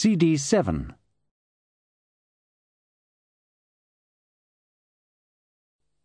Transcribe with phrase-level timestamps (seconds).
[0.00, 0.94] CD 7.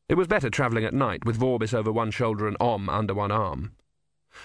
[0.10, 3.32] It was better travelling at night, with Vorbis over one shoulder and Om under one
[3.32, 3.74] arm.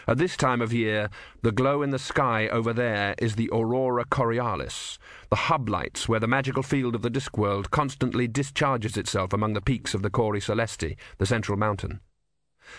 [0.07, 1.09] At this time of year,
[1.41, 4.99] the glow in the sky over there is the aurora borealis,
[5.31, 9.63] the hub lights where the magical field of the Discworld constantly discharges itself among the
[9.63, 12.01] peaks of the Cori Celesti, the central mountain.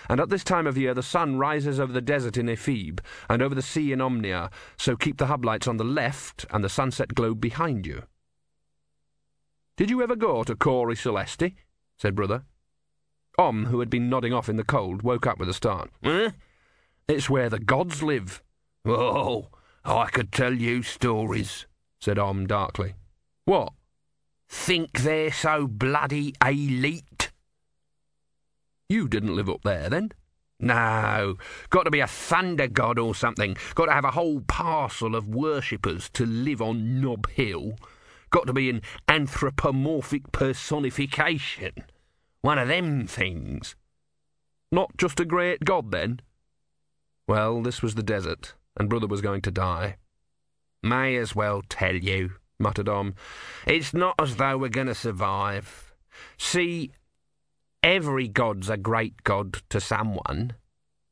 [0.10, 3.42] And at this time of year, the sun rises over the desert in Ephebe and
[3.42, 6.70] over the sea in Omnia, so keep the hub lights on the left and the
[6.70, 8.04] sunset globe behind you.
[9.78, 11.56] Did you ever go to Cori Celesti?
[11.98, 12.44] said Brutha.
[13.38, 15.90] Om, who had been nodding off in the cold, woke up with a start.
[16.04, 16.32] Eh?
[17.08, 18.44] It's where the gods live.
[18.86, 19.48] Oh,
[19.86, 21.66] I could tell you stories,
[22.02, 22.96] said Om darkly.
[23.46, 23.74] What?
[24.50, 27.29] Think they're so bloody elite?
[28.90, 30.12] You didn't live up there, then?
[30.60, 31.38] No,
[31.70, 33.56] got to be a thunder god or something.
[33.76, 37.76] Got to have a whole parcel of worshippers to live on Nob Hill.
[38.32, 41.72] Got to be an anthropomorphic personification.
[42.42, 43.76] One of them things.
[44.72, 46.22] Not just a great god, then?
[47.28, 49.98] Well, this was the desert, and Brutha was going to die.
[50.84, 53.16] May as well tell you, muttered Om.
[53.66, 55.94] It's not as though we're going to survive.
[56.38, 56.92] See,
[57.84, 60.54] every god's a great god to someone.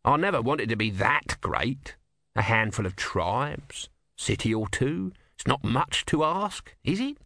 [0.03, 1.95] I never wanted to be that great.
[2.35, 5.11] A handful of tribes, city or two.
[5.35, 7.17] It's not much to ask, is it?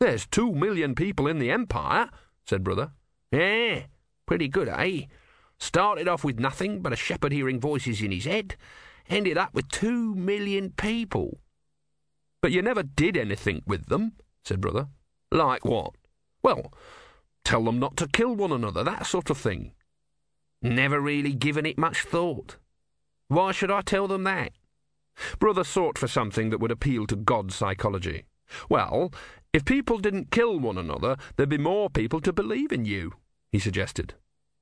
[0.00, 2.10] There's two million people in the Empire,
[2.44, 2.90] said Brutha.
[3.30, 3.84] Yeah,
[4.26, 5.02] pretty good, eh?
[5.58, 8.56] Started off with nothing but a shepherd hearing voices in his head,
[9.08, 11.38] ended up with two million people.
[12.40, 14.12] But you never did anything with them,
[14.44, 14.88] said Brutha.
[15.30, 15.94] Like what?
[16.42, 16.72] Well,
[17.44, 19.72] tell them not to kill one another, that sort of thing.
[20.60, 22.56] Never really given it much thought.
[23.28, 24.52] Why should I tell them that?
[25.38, 28.24] Brutha sought for something that would appeal to God's psychology.
[28.68, 29.12] Well,
[29.52, 33.12] if people didn't kill one another, there'd be more people to believe in you,
[33.50, 34.14] he suggested.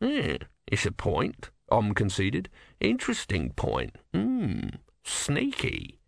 [0.03, 0.37] Hmm,
[0.67, 2.49] it's a point, Om conceded.
[2.81, 3.97] Interesting point.
[4.15, 4.69] Hmm,
[5.05, 5.99] sneaky.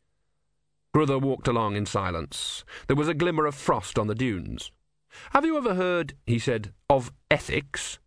[0.95, 2.65] Brutha walked along in silence.
[2.87, 4.73] There was a glimmer of frost on the dunes.
[5.31, 7.99] Have you ever heard, he said, of ethics?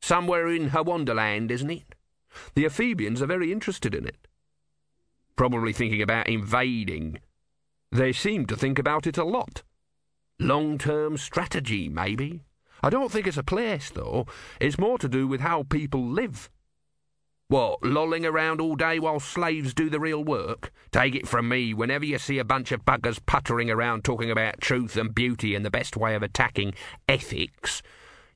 [0.00, 1.94] Somewhere in Howondaland, isn't it?
[2.54, 4.28] The Ephebians are very interested in it.
[5.36, 7.20] Probably thinking about invading.
[7.92, 9.62] They seem to think about it a lot.
[10.38, 12.42] Long term strategy, maybe.
[12.82, 14.26] I don't think it's a place, though.
[14.60, 16.50] It's more to do with how people live.
[17.50, 20.70] What, lolling around all day while slaves do the real work?
[20.92, 24.60] Take it from me, whenever you see a bunch of buggers puttering around talking about
[24.60, 26.74] truth and beauty and the best way of attacking
[27.08, 27.82] ethics,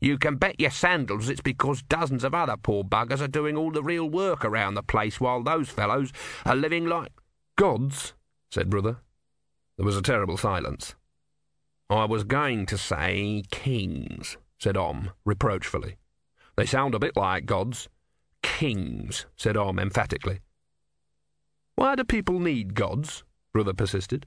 [0.01, 3.71] you can bet your sandals it's because dozens of other poor buggers are doing all
[3.71, 6.13] the real work around the place while those fellows
[6.45, 7.13] are living like
[7.55, 8.15] gods,
[8.51, 8.97] said Brutha.
[9.77, 10.97] There was a terrible silence.
[11.89, 15.99] I was going to say kings, said Om reproachfully.
[16.57, 17.89] They sound a bit like gods.
[18.45, 20.41] Kings, said Om emphatically.
[21.77, 23.25] Why do people need gods?
[23.53, 24.27] Brutha persisted.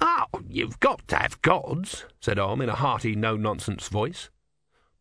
[0.00, 4.30] Oh, you've got to have gods, said Om in a hearty, no nonsense voice.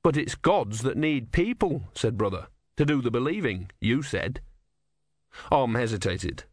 [0.04, 4.42] But it's gods that need people, said Brutha, to do the believing, you said.
[5.50, 6.44] Om hesitated.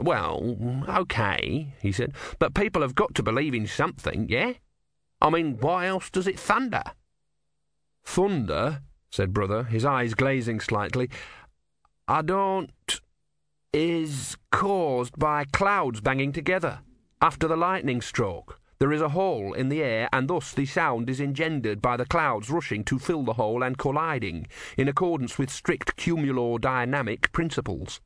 [0.00, 4.54] Well, okay, he said, but people have got to believe in something, yeah?
[5.20, 6.82] I mean, why else does it thunder?
[8.02, 8.80] Thunder,
[9.14, 11.08] said Brutha, his eyes glazing slightly,
[12.08, 13.00] I don't.
[13.72, 16.80] is caused by clouds banging together.
[17.20, 21.08] After the lightning stroke, there is a hole in the air, and thus the sound
[21.08, 25.48] is engendered by the clouds rushing to fill the hole and colliding, in accordance with
[25.48, 28.00] strict cumulodynamic principles.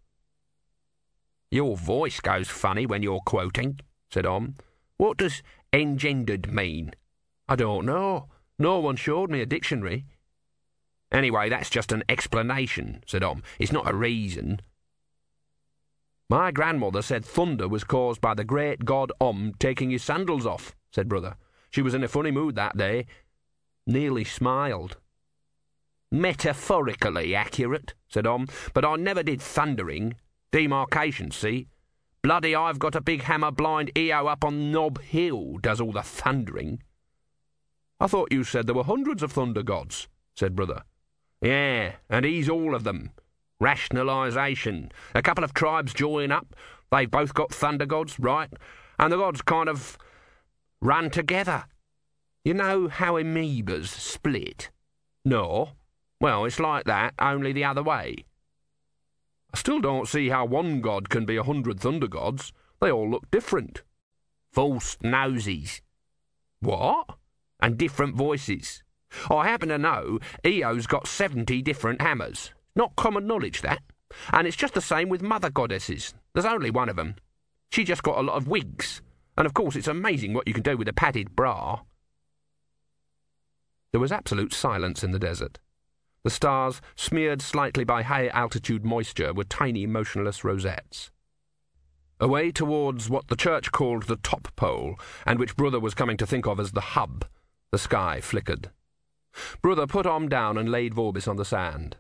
[1.50, 3.80] Your voice goes funny when you're quoting,
[4.10, 4.56] said Om.
[4.98, 5.42] What does
[5.72, 6.92] engendered mean?
[7.48, 8.28] I don't know.
[8.58, 10.04] No one showed me a dictionary.
[11.10, 13.42] Anyway, that's just an explanation, said Om.
[13.58, 14.60] It's not a reason.
[16.28, 20.77] My grandmother said thunder was caused by the great god Om taking his sandals off,
[20.91, 21.36] said Brutha.
[21.71, 23.06] She was in a funny mood that day.
[23.86, 24.98] Nearly smiled.
[26.10, 30.16] Metaphorically accurate, said Om, but I never did thundering.
[30.53, 31.68] Demarcation, see?
[32.22, 36.03] Bloody, I've got a big hammer blind Io up on Nob Hill does all the
[36.03, 36.83] thundering.
[38.00, 40.83] I thought you said there were hundreds of thunder gods, said Brutha.
[41.40, 43.10] Yeah, and he's all of them.
[43.62, 44.90] Rationalisation.
[45.14, 46.54] A couple of tribes join up.
[46.90, 48.50] They've both got thunder gods, right?
[48.98, 49.98] And the gods kind of
[50.80, 51.64] run together.
[52.44, 54.70] You know how amoebas split?
[55.24, 55.70] No.
[56.20, 58.24] Well, it's like that, only the other way.
[59.52, 62.52] I still don't see how one god can be a hundred thunder gods.
[62.80, 63.82] They all look different.
[64.52, 65.82] false noses.
[66.60, 67.10] What?
[67.60, 68.82] And different voices.
[69.31, 72.53] I happen to know Io's got 70 different hammers.
[72.75, 73.83] Not common knowledge, that.
[74.33, 76.15] And it's just the same with mother goddesses.
[76.33, 77.16] There's only one of 'em.
[77.71, 79.03] She just got a lot of wigs.
[79.37, 81.83] And of course, it's amazing what you can do with a padded bra.
[83.93, 85.59] There was absolute silence in the desert.
[86.25, 91.10] The stars, smeared slightly by high altitude moisture, were tiny motionless rosettes.
[92.21, 96.27] Away towards what the church called the top pole, and which Brutha was coming to
[96.27, 97.25] think of as the hub,
[97.71, 98.71] the sky flickered.
[99.62, 101.96] Brutha put Om down and laid Vorbis on the sand.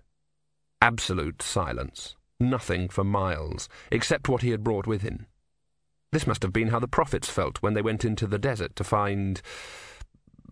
[0.80, 2.16] Absolute silence.
[2.40, 5.26] Nothing for miles, except what he had brought with him.
[6.12, 8.84] This must have been how the prophets felt when they went into the desert to
[8.84, 9.42] find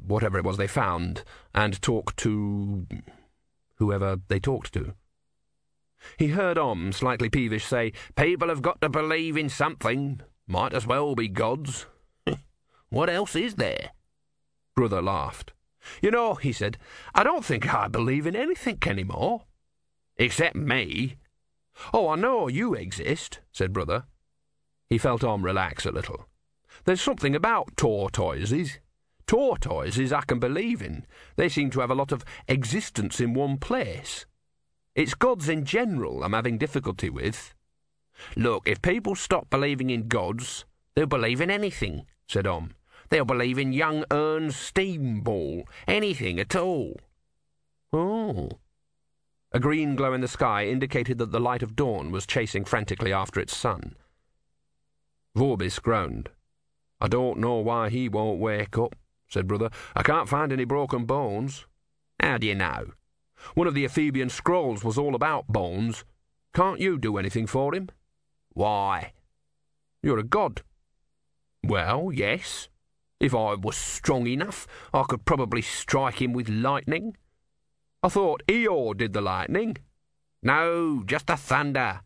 [0.07, 1.25] whatever it was they found,
[1.55, 2.87] and talk to
[3.77, 4.95] whoever they talked to.
[6.19, 10.21] He heard Om, slightly peevish, say, People have got to believe in something.
[10.47, 11.87] Might as well be gods.
[12.91, 13.91] what else is there?
[14.77, 15.53] Brutha laughed.
[16.03, 16.79] You know, he said,
[17.15, 19.43] I don't think I believe in anything any more.
[20.17, 21.17] Except me.
[21.93, 24.05] Oh, I know you exist, said Brutha.
[24.89, 26.27] He felt Om relax a little.
[26.85, 28.79] There's something about tortoises.
[29.27, 31.05] Tortoises I can believe in.
[31.37, 34.27] They seem to have a lot of existence in one place.
[34.95, 37.55] It's gods in general I'm having difficulty with.
[38.37, 42.75] Look, if people stop believing in gods, they'll believe in anything, said Om.
[43.09, 47.01] They'll believe in young Urn's steam ball, anything at all.
[47.93, 48.51] Oh.
[49.53, 53.13] A green glow in the sky indicated that the light of dawn was chasing frantically
[53.13, 53.97] after its sun.
[55.37, 56.31] Vorbis groaned.
[57.01, 58.97] I don't know why he won't wake up,
[59.29, 59.73] said Brutha.
[59.95, 61.67] I can't find any broken bones.
[62.21, 62.93] How do you know?
[63.55, 66.05] One of the Ephebian scrolls was all about bones.
[66.55, 67.91] Can't you do anything for him?
[68.55, 69.13] Why?
[70.03, 70.63] You're a god.
[71.63, 72.69] Well, yes.
[73.19, 77.17] If I was strong enough, I could probably strike him with lightning.
[78.03, 79.79] I thought Io did the lightning.
[80.43, 82.03] No, just the thunder.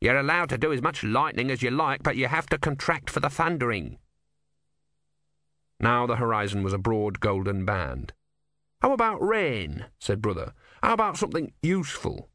[0.00, 3.10] You're allowed to do as much lightning as you like, but you have to contract
[3.10, 3.98] for the thundering.
[5.80, 8.12] Now the horizon was a broad golden band.
[8.80, 9.86] How about rain?
[9.98, 10.52] said Brutha.
[10.82, 12.28] How about something useful?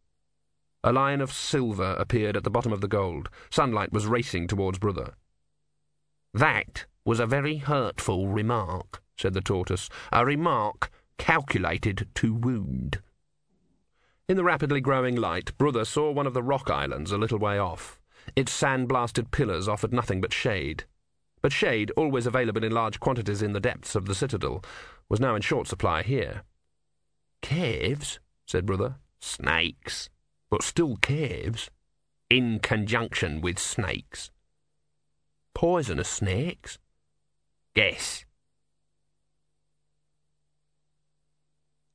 [0.84, 3.30] A line of silver appeared at the bottom of the gold.
[3.50, 5.14] Sunlight was racing towards Brutha.
[6.34, 9.90] That was a very hurtful remark, said the tortoise.
[10.12, 13.02] A remark calculated to wound.
[14.28, 17.58] In the rapidly growing light, Brutha saw one of the rock islands a little way
[17.58, 18.00] off.
[18.36, 20.84] Its sand-blasted pillars offered nothing but shade.
[21.42, 24.64] But shade, always available in large quantities in the depths of the citadel,
[25.10, 26.44] was now in short supply here.
[27.42, 28.98] Caves, said Brutha.
[29.20, 30.10] Snakes.
[30.52, 31.72] But still caves.
[32.30, 34.30] In conjunction with snakes.
[35.56, 36.78] Poisonous snakes?
[37.80, 38.26] Guess.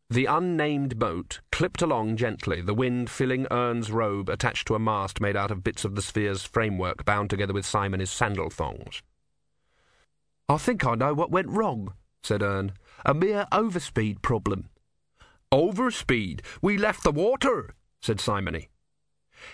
[0.09, 5.21] The unnamed boat clipped along gently, the wind filling Urn's robe attached to a mast
[5.21, 9.03] made out of bits of the sphere's framework bound together with Simony's sandal thongs.
[10.49, 11.93] I think I know what went wrong,
[12.23, 12.73] said Ern.
[13.05, 14.71] A mere overspeed problem.
[15.53, 16.41] Overspeed?
[16.63, 18.71] We left the water, said Simony.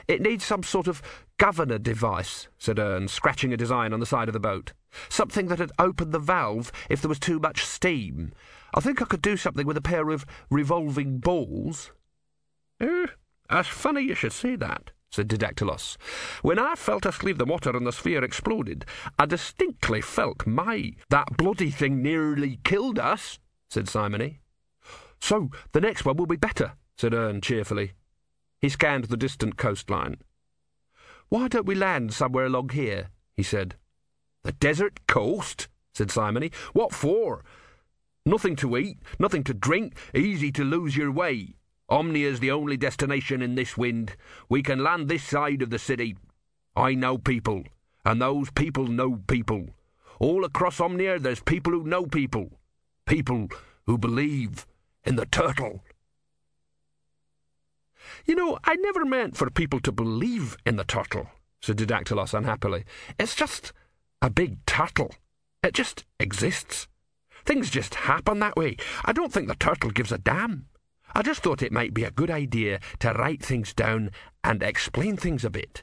[0.06, 1.03] It needs some sort of
[1.38, 4.73] governor device, said Urn, scratching a design on the side of the boat.
[5.09, 8.33] Something that'd open the valve if there was too much steam.
[8.75, 11.93] I think I could do something with a pair of revolving balls.
[12.81, 13.07] Eh,
[13.49, 15.97] that's funny you should say that, said Didactylos.
[16.43, 18.85] When I felt us leave the water and the sphere exploded,
[19.19, 23.38] I distinctly felt my that bloody thing nearly killed us,
[23.69, 24.40] said Simony.
[25.21, 27.93] So the next one will be better, said Urn cheerfully.
[28.61, 30.19] He scanned the distant coastline.
[31.29, 33.11] Why don't we land somewhere along here?
[33.37, 33.76] he said.
[34.43, 35.69] The desert coast?
[35.93, 36.50] said Simony.
[36.73, 37.45] What for?
[38.26, 41.57] Nothing to eat, nothing to drink, easy to lose your way.
[41.88, 44.17] Omnia's the only destination in this wind.
[44.49, 46.17] We can land this side of the city.
[46.76, 47.64] I know people,
[48.05, 49.71] and those people know people.
[50.21, 52.50] All across Omnia there's people who know people.
[53.07, 53.49] People
[53.87, 54.67] who believe
[55.05, 55.83] in the turtle.
[58.27, 61.29] You know, I never meant for people to believe in the turtle,
[61.61, 62.85] said Didactylos unhappily.
[63.19, 63.73] It's just
[64.23, 65.15] a big turtle.
[65.62, 66.89] It just exists.
[67.45, 68.77] Things just happen that way.
[69.05, 70.67] I don't think the turtle gives a damn.
[71.15, 74.11] I just thought it might be a good idea to write things down
[74.45, 75.83] and explain things a bit.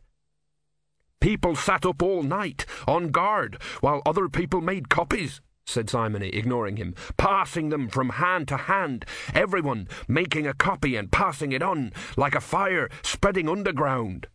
[1.20, 6.77] People sat up all night, on guard, while other people made copies, said Simony, ignoring
[6.77, 11.91] him, passing them from hand to hand, everyone making a copy and passing it on,
[12.15, 14.27] like a fire spreading underground.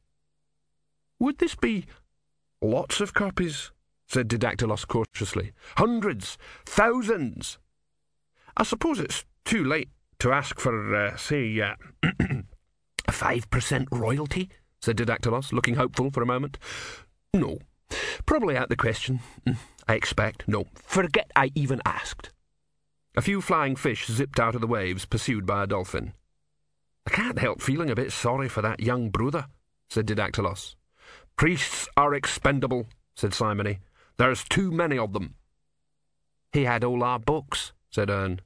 [1.19, 1.87] Would this be
[2.61, 3.73] lots of copies?
[4.07, 5.53] said Didactylos cautiously.
[5.79, 6.37] Hundreds,
[6.67, 7.59] thousands.
[8.55, 11.77] I suppose it's too late to ask for, uh, say, uh,
[13.09, 14.51] a five percent royalty,
[14.83, 16.59] said Didactylos, looking hopeful for a moment.
[17.33, 17.59] No,
[18.27, 19.21] probably out of the question.
[19.89, 20.47] I expect.
[20.49, 22.31] No, forget I even asked.
[23.15, 26.15] A few flying fish zipped out of the waves, pursued by a dolphin.
[27.07, 29.47] I can't help feeling a bit sorry for that young brother,
[29.91, 30.77] said Didactylos.
[31.37, 33.81] Priests are expendable, said Simony.
[34.17, 35.35] There's too many of them.
[36.53, 38.41] He had all our books, said Urn.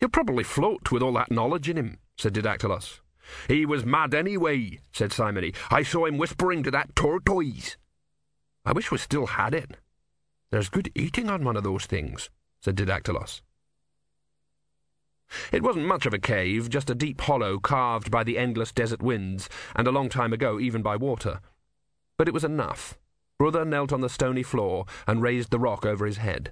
[0.00, 3.00] He'll probably float with all that knowledge in him, said Didactylos.
[3.46, 5.52] He was mad anyway, said Simony.
[5.70, 7.76] I saw him whispering to that tortoise.
[8.64, 9.76] I wish we still had it.
[10.50, 13.42] There's good eating on one of those things, said Didactylos.
[15.52, 19.02] It wasn't much of a cave, just a deep hollow carved by the endless desert
[19.02, 21.40] winds, and a long time ago even by water.
[22.16, 22.98] But it was enough.
[23.38, 26.50] Brutha knelt on the stony floor and raised the rock over his head.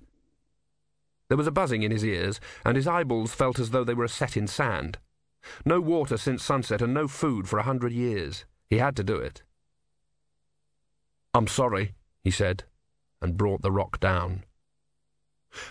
[1.28, 4.08] There was a buzzing in his ears, and his eyeballs felt as though they were
[4.08, 4.98] set in sand.
[5.64, 8.44] No water since sunset, and no food for a hundred years.
[8.68, 9.42] He had to do it.
[11.34, 12.64] I'm sorry, he said,
[13.20, 14.44] and brought the rock down.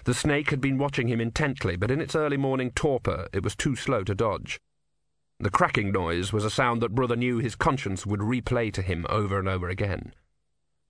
[0.06, 3.56] The snake had been watching him intently, but in its early morning torpor it was
[3.56, 4.60] too slow to dodge.
[5.40, 9.06] The cracking noise was a sound that Brutha knew his conscience would replay to him
[9.10, 10.14] over and over again.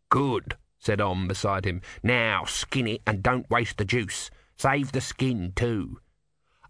[0.10, 1.82] Good, said Om beside him.
[2.04, 4.30] Now skin it and don't waste the juice.
[4.58, 6.00] Save the skin, too.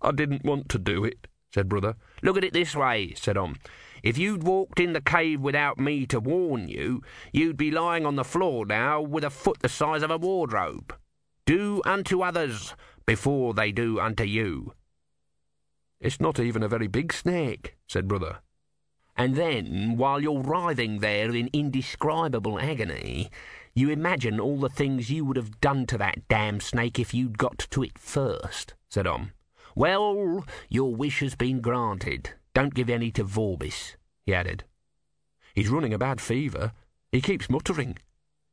[0.02, 1.96] I didn't want to do it, said Brutha.
[2.22, 3.58] Look at it this way, said Om.
[4.06, 7.02] If you'd walked in the cave without me to warn you,
[7.34, 10.96] you'd be lying on the floor now with a foot the size of a wardrobe.
[11.48, 12.76] Do unto others
[13.08, 14.76] before they do unto you.
[16.00, 18.42] It's not even a very big snake, said Brutha.
[19.18, 23.32] And then, while you're writhing there in indescribable agony,
[23.74, 27.40] you imagine all the things you would have done to that damn snake if you'd
[27.40, 29.32] got to it first, said Om.
[29.76, 32.34] Well, your wish has been granted.
[32.56, 34.64] Don't give any to Vorbis, he added.
[35.54, 36.72] He's running a bad fever.
[37.12, 37.98] He keeps muttering.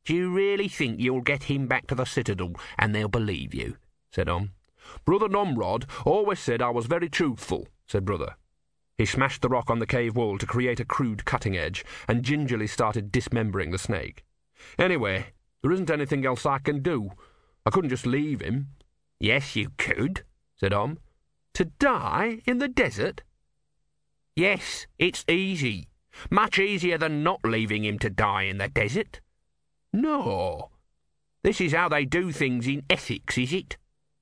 [0.03, 3.77] Do you really think you'll get him back to the Citadel and they'll believe you?
[4.11, 4.51] said Om.
[5.05, 8.35] Brother Nhumrod always said I was very truthful, said Brutha.
[8.97, 12.23] He smashed the rock on the cave wall to create a crude cutting edge and
[12.23, 14.25] gingerly started dismembering the snake.
[14.77, 15.27] Anyway,
[15.61, 17.11] there isn't anything else I can do.
[17.65, 18.67] I couldn't just leave him.
[19.21, 20.23] Yes, you could,
[20.57, 20.99] said Om.
[21.53, 23.23] To die in the desert?
[24.35, 25.89] Yes, it's easy.
[26.29, 29.21] Much easier than not leaving him to die in the desert.
[29.91, 30.69] No.
[31.43, 33.77] This is how they do things in ethics, is it?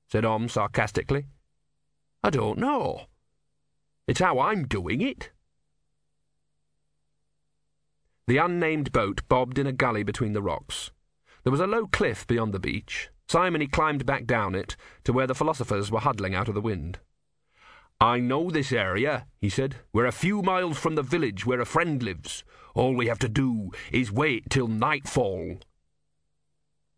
[0.08, 1.26] said Om sarcastically.
[2.22, 3.06] I don't know.
[4.06, 5.30] It's how I'm doing it.
[8.26, 10.90] The unnamed boat bobbed in a gully between the rocks.
[11.44, 13.08] There was a low cliff beyond the beach.
[13.28, 16.98] Simony climbed back down it to where the philosophers were huddling out of the wind.
[18.02, 19.76] I know this area, he said.
[19.92, 22.42] We're a few miles from the village where a friend lives.
[22.74, 25.60] All we have to do is wait till nightfall.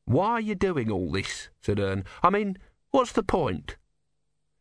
[0.07, 1.51] Why are you doing all this?
[1.61, 2.05] said Urn.
[2.23, 2.57] I mean,
[2.91, 3.77] what's the point?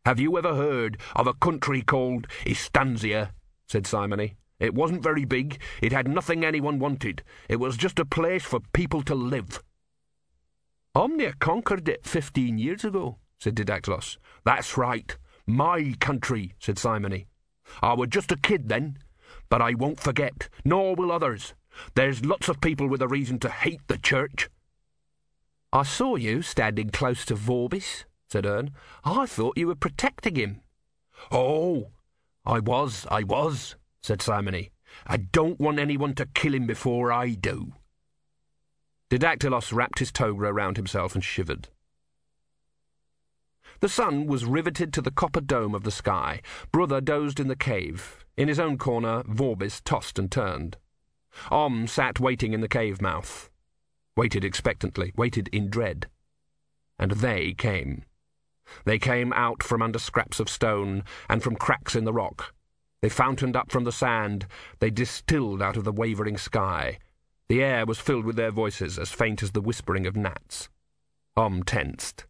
[0.05, 3.31] Have you ever heard of a country called Istanzia?
[3.65, 4.35] said Simony.
[4.59, 5.62] It wasn't very big.
[5.81, 7.23] It had nothing anyone wanted.
[7.47, 9.63] It was just a place for people to live.
[10.93, 14.17] Omnia conquered it fifteen years ago, said Didactylos.
[14.43, 15.17] That's right.
[15.45, 17.27] My country, said Simony.
[17.81, 18.97] I was just a kid then,
[19.50, 21.53] but I won't forget, nor will others.
[21.95, 24.50] There's lots of people with a reason to hate the church.
[25.71, 28.71] I saw you standing close to Vorbis, said Urn.
[29.03, 30.62] I thought you were protecting him.
[31.31, 31.88] Oh,
[32.45, 34.71] I was, I was, said Simony.
[35.07, 37.73] I don't want anyone to kill him before I do.
[39.09, 41.69] Didactylos wrapped his toga around himself and shivered.
[43.80, 46.42] The sun was riveted to the copper dome of the sky.
[46.72, 48.25] Brutha dozed in the cave.
[48.38, 50.77] In his own corner, Vorbis tossed and turned.
[51.51, 53.50] Om sat waiting in the cave mouth.
[54.15, 56.08] Waited expectantly, waited in dread.
[57.00, 58.03] And they came.
[58.86, 62.53] They came out from under scraps of stone and from cracks in the rock.
[63.01, 64.48] They fountained up from the sand.
[64.80, 67.00] They distilled out of the wavering sky.
[67.50, 70.70] The air was filled with their voices, as faint as the whispering of gnats.
[71.36, 72.25] Om tensed.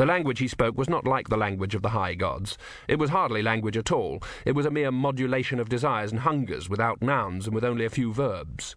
[0.00, 2.56] The language he spoke was not like the language of the high gods.
[2.88, 4.22] It was hardly language at all.
[4.46, 7.90] It was a mere modulation of desires and hungers, without nouns and with only a
[7.90, 8.76] few verbs.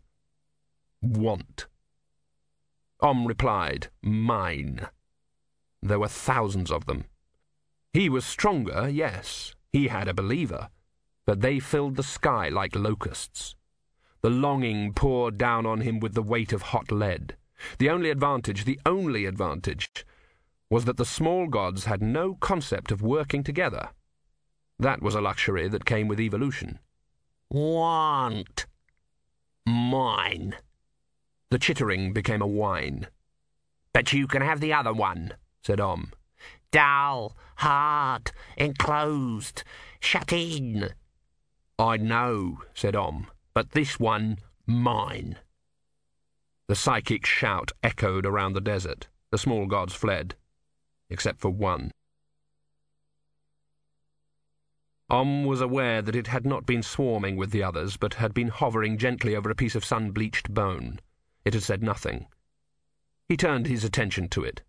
[1.01, 1.67] Want.
[2.99, 4.89] Om replied, Mine.
[5.81, 7.05] There were thousands of them.
[7.93, 9.55] He was stronger, yes.
[9.71, 10.71] He had a believer.
[11.25, 13.55] But they filled the sky like locusts.
[14.19, 17.37] The longing poured down on him with the weight of hot lead.
[17.77, 20.05] The only advantage, the only advantage,
[20.73, 23.89] was that the small gods had no concept of working together.
[24.79, 26.79] That was a luxury that came with evolution.
[27.51, 28.65] Want.
[29.67, 30.55] Mine.
[31.51, 33.05] The chittering became a whine.
[33.93, 36.11] But you can have the other one, said Om.
[36.71, 39.63] Dull, hard, enclosed,
[39.99, 40.89] shut in.
[41.77, 45.37] I know, said Om, but this one, mine.
[46.67, 49.07] The psychic shout echoed around the desert.
[49.29, 50.35] The small gods fled,
[51.13, 51.91] except for one.
[55.09, 58.47] Om was aware that it had not been swarming with the others, but had been
[58.47, 60.99] hovering gently over a piece of sun-bleached bone.
[61.45, 62.25] It had said nothing.
[63.29, 64.63] He turned his attention to it.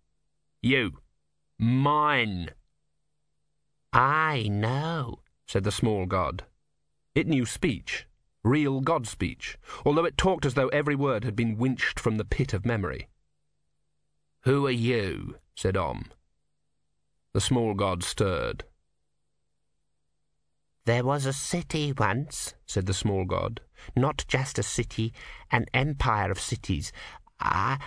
[0.61, 0.99] You.
[1.59, 2.51] Mine.
[3.93, 6.45] I know, said the small god.
[7.15, 8.07] It knew speech,
[8.43, 12.25] real god speech, although it talked as though every word had been winched from the
[12.25, 13.09] pit of memory.
[14.43, 15.37] Who are you?
[15.55, 16.11] said Om.
[17.35, 18.63] The small god stirred.
[20.85, 23.61] There was a city once, said the small god.
[23.97, 25.13] Not just a city,
[25.51, 26.93] an empire of cities.
[27.41, 27.79] I,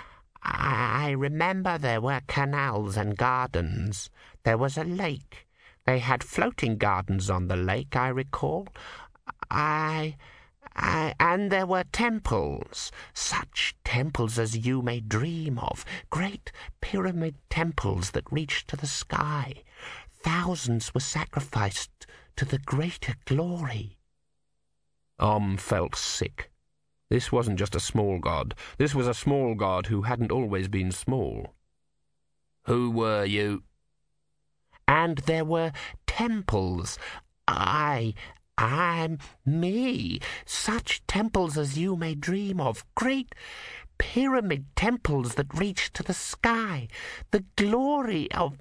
[0.44, 4.10] I remember there were canals and gardens.
[4.44, 5.48] There was a lake.
[5.86, 8.68] They had floating gardens on the lake, I recall.
[9.50, 10.18] I,
[10.78, 18.32] And there were temples, such temples as you may dream of, great pyramid temples that
[18.32, 19.64] reached to the sky.
[20.12, 22.06] Thousands were sacrificed
[22.36, 23.98] to the greater glory.
[25.20, 26.52] Om felt sick.
[27.10, 28.54] This wasn't just a small god.
[28.78, 31.56] This was a small god who hadn't always been small.
[32.66, 33.64] Who were you?
[34.88, 35.72] And there were
[36.06, 37.00] temples.
[37.48, 38.14] I,
[38.58, 40.20] I'm me.
[40.46, 42.86] Such temples as you may dream of.
[42.96, 43.36] Great
[43.98, 46.88] pyramid temples that reach to the sky.
[47.32, 48.58] The glory of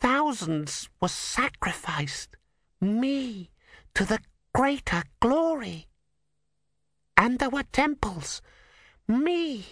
[0.00, 2.36] thousands was sacrificed.
[2.80, 3.50] Me
[3.94, 4.18] to the
[4.54, 5.86] greater glory.
[7.16, 8.42] And there were temples.
[9.06, 9.64] Me,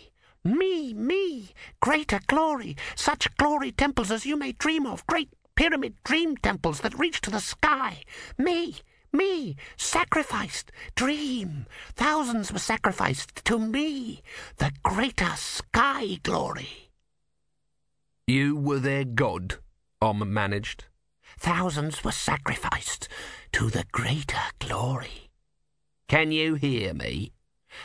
[0.44, 6.36] me, me, greater glory, such glory temples as you may dream of, great pyramid dream
[6.36, 8.02] temples that reach to the sky.
[8.38, 8.76] Me,
[9.12, 11.66] me, sacrificed, dream.
[11.94, 14.22] Thousands were sacrificed to me,
[14.58, 16.90] the greater sky glory.
[18.26, 19.56] You were their god,
[20.00, 20.84] Om managed.
[21.38, 23.08] Thousands were sacrificed
[23.52, 25.30] to the greater glory.
[26.08, 27.32] Can you hear me?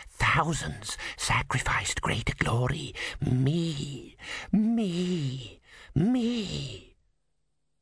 [0.09, 2.93] Thousands sacrificed greater glory.
[3.21, 4.15] Me,
[4.51, 5.59] me,
[5.93, 6.95] me.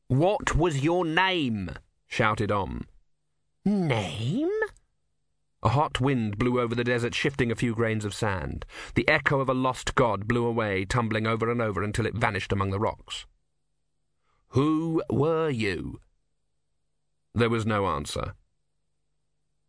[0.08, 1.70] What was your name?
[2.06, 2.86] shouted Om.
[3.64, 4.50] Name?
[5.62, 8.66] A hot wind blew over the desert, shifting a few grains of sand.
[8.94, 12.52] The echo of a lost god blew away, tumbling over and over until it vanished
[12.52, 13.24] among the rocks.
[14.48, 16.00] Who were you?
[17.34, 18.34] There was no answer.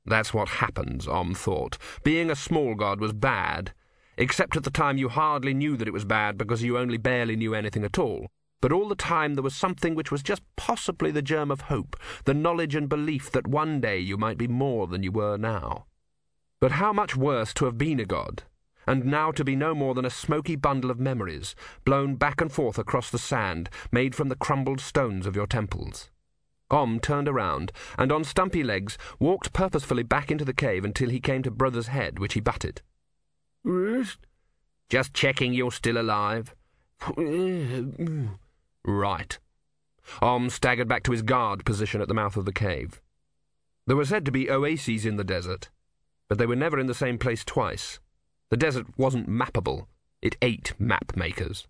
[0.06, 1.78] That's what happens, Om thought.
[2.04, 3.74] Being a small god was bad,
[4.18, 7.38] except at the time you hardly knew that it was bad because you only barely
[7.38, 8.28] knew anything at all.
[8.62, 11.96] But all the time there was something which was just possibly the germ of hope,
[12.24, 15.86] the knowledge and belief that one day you might be more than you were now.
[16.60, 18.44] But how much worse to have been a god,
[18.88, 22.52] and now to be no more than a smoky bundle of memories, blown back and
[22.52, 26.10] forth across the sand, made from the crumbled stones of your temples.
[26.72, 31.20] Om turned around, and on stumpy legs walked purposefully back into the cave until he
[31.20, 32.82] came to Brutha's head, which he butted.
[34.90, 36.56] Just checking you're still alive.
[37.02, 38.40] Mm.
[38.86, 39.40] Right.
[40.22, 43.02] Om staggered back to his guard position at the mouth of the cave.
[43.88, 45.70] There were said to be oases in the desert,
[46.30, 48.00] but they were never in the same place twice.
[48.50, 49.88] The desert wasn't mappable.
[50.22, 51.68] It ate map makers.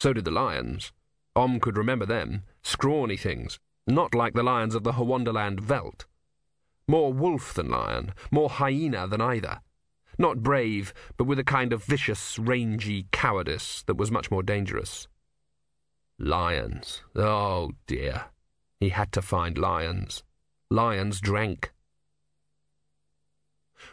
[0.00, 0.92] So did the lions.
[1.34, 6.06] Om could remember them, scrawny things, not like the lions of the Howondaland veldt.
[6.86, 9.60] More wolf than lion, more hyena than either.
[10.18, 15.08] Not brave, but with a kind of vicious, rangy cowardice that was much more dangerous.
[16.22, 17.00] Lions.
[17.16, 18.26] Oh dear.
[18.78, 20.22] He had to find lions.
[20.70, 21.72] Lions drank.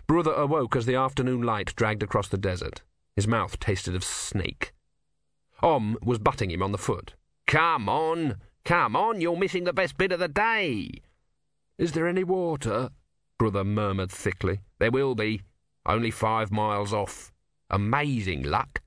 [0.10, 2.82] Brutha awoke as the afternoon light dragged across the desert.
[3.16, 4.74] His mouth tasted of snake.
[5.64, 7.16] Om was butting him on the foot.
[7.46, 8.36] Come on,
[8.66, 11.02] come on, you're missing the best bit of the day.
[11.78, 12.90] Is there any water?
[13.40, 14.60] Brutha murmured thickly.
[14.80, 15.44] There will be.
[15.86, 17.32] Only five miles off.
[17.70, 18.82] Amazing luck.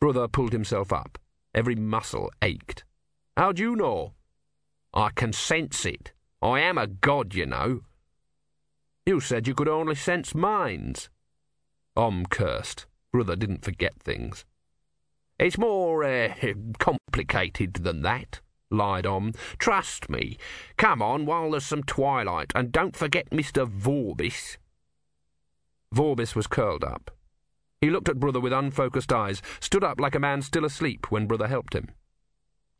[0.00, 1.18] Brutha pulled himself up.
[1.56, 2.84] Every muscle ached.
[3.34, 4.12] How'd you know?
[4.92, 6.12] I can sense it.
[6.42, 7.80] I am a god, you know.
[9.06, 11.08] You said you could only sense minds.
[11.96, 12.84] Om cursed.
[13.10, 14.44] Brutha didn't forget things.
[15.38, 16.34] It's more uh,
[16.78, 18.40] complicated than that,
[18.70, 19.32] lied Om.
[19.58, 20.36] Trust me.
[20.76, 23.66] Come on while there's some twilight, and don't forget Mr.
[23.66, 24.58] Vorbis.
[25.94, 27.15] Vorbis was curled up.
[27.80, 31.26] He looked at Brutha with unfocused eyes, stood up like a man still asleep when
[31.26, 31.90] Brutha helped him.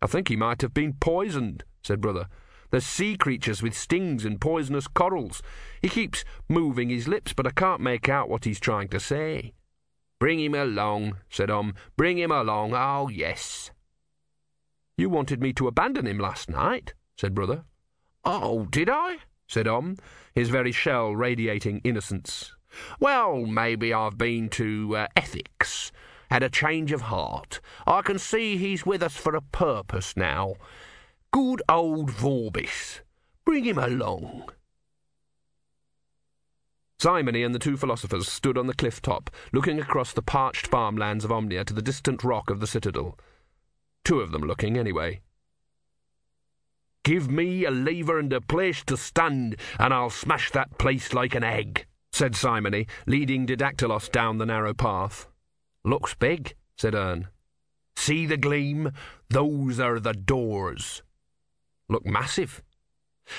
[0.00, 2.28] I think he might have been poisoned, said Brutha.
[2.70, 5.42] There's sea creatures with stings and poisonous corals.
[5.80, 9.52] He keeps moving his lips, but I can't make out what he's trying to say.
[10.18, 11.74] Bring him along, said Om.
[11.96, 13.70] Bring him along, oh yes.
[14.96, 17.64] You wanted me to abandon him last night, said Brutha.
[18.24, 19.18] Oh, did I?
[19.46, 19.96] said Om,
[20.34, 22.55] his very shell radiating innocence.
[23.00, 25.92] Well, maybe I've been to uh, ethics,
[26.30, 27.60] had a change of heart.
[27.86, 30.54] I can see he's with us for a purpose now.
[31.32, 33.00] Good old Vorbis.
[33.44, 34.50] Bring him along.
[36.98, 41.24] Simony and the two philosophers stood on the cliff top, looking across the parched farmlands
[41.24, 43.18] of Omnia to the distant rock of the citadel.
[44.02, 45.20] Two of them looking, anyway.
[47.04, 51.34] Give me a lever and a place to stand, and I'll smash that place like
[51.34, 55.26] an egg, said Simony, leading Didactylos down the narrow path.
[55.84, 57.28] Looks big, said Urn.
[57.94, 58.92] See the gleam?
[59.28, 61.02] Those are the doors.
[61.90, 62.62] Look massive.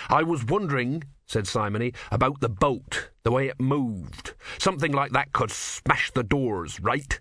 [0.09, 4.35] I was wondering, said Simony, about the boat, the way it moved.
[4.59, 7.19] Something like that could smash the doors, right?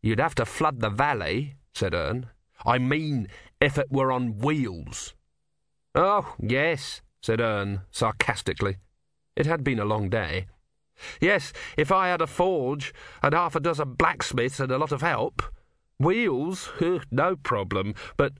[0.00, 2.30] You'd have to flood the valley, said Urn.
[2.64, 3.28] I mean,
[3.60, 5.12] if it were on wheels.
[5.94, 8.78] Oh, yes, said Urn, sarcastically.
[9.40, 10.48] It had been a long day.
[11.18, 15.00] Yes, if I had a forge and half a dozen blacksmiths and a lot of
[15.00, 15.42] help.
[15.98, 16.68] Wheels,
[17.10, 18.34] no problem, but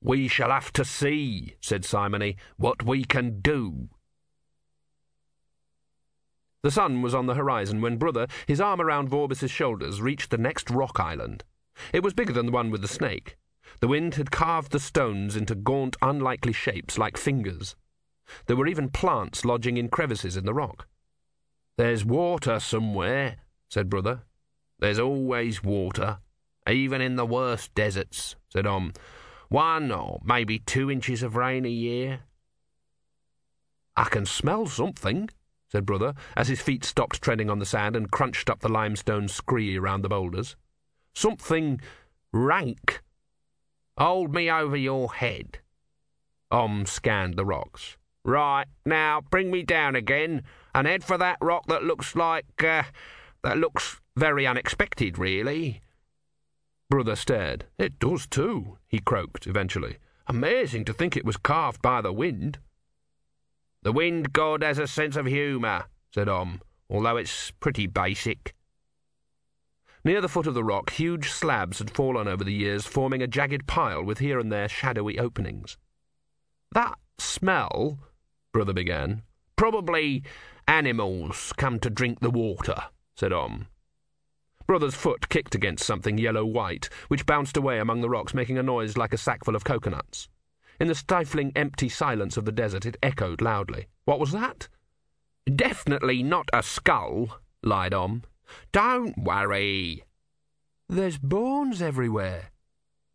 [0.00, 3.90] we shall have to see, said Simony, what we can do.
[6.62, 10.38] The sun was on the horizon when Brutha, his arm around Vorbis's shoulders, reached the
[10.38, 11.44] next rock island.
[11.92, 13.36] It was bigger than the one with the snake.
[13.80, 17.76] The wind had carved the stones into gaunt, unlikely shapes like fingers.
[18.46, 20.86] There were even plants lodging in crevices in the rock.
[21.76, 23.36] There's water somewhere,
[23.68, 24.22] said Brutha.
[24.78, 26.18] There's always water,
[26.68, 28.92] even in the worst deserts, said Om.
[29.48, 32.20] One or maybe two inches of rain a year.
[33.96, 35.30] I can smell something,
[35.68, 39.28] said Brutha, as his feet stopped treading on the sand and crunched up the limestone
[39.28, 40.56] scree around the boulders.
[41.14, 41.80] Something
[42.32, 43.02] rank.
[43.98, 45.58] Hold me over your head.
[46.50, 47.97] Om scanned the rocks.
[48.28, 50.42] Right, now bring me down again
[50.74, 52.82] and head for that rock that looks like, uh,
[53.42, 55.80] that looks very unexpected, really.
[56.92, 57.64] Brutha stared.
[57.78, 59.96] It does too, he croaked eventually.
[60.26, 62.58] Amazing to think it was carved by the wind.
[63.82, 66.60] The wind god has a sense of humour, said Om,
[66.90, 68.54] although it's pretty basic.
[70.04, 73.26] Near the foot of the rock, huge slabs had fallen over the years, forming a
[73.26, 75.78] jagged pile with here and there shadowy openings.
[76.72, 77.98] That smell,
[78.58, 79.22] Brutha began.
[79.54, 80.24] Probably
[80.66, 83.68] animals come to drink the water, said Om.
[84.66, 88.96] Brutha's foot kicked against something yellow-white, which bounced away among the rocks, making a noise
[88.96, 90.28] like a sackful of coconuts.
[90.80, 93.86] In the stifling, empty silence of the desert, it echoed loudly.
[94.06, 94.66] What was that?
[95.46, 98.24] Definitely not a skull, lied Om.
[98.72, 100.02] Don't worry.
[100.88, 102.50] There's bones everywhere.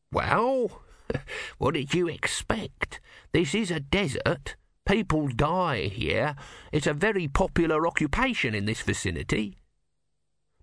[0.10, 0.84] Well,
[1.58, 3.02] what did you expect?
[3.34, 4.56] This is a desert.
[4.86, 6.36] People die here.
[6.72, 9.58] It's a very popular occupation in this vicinity.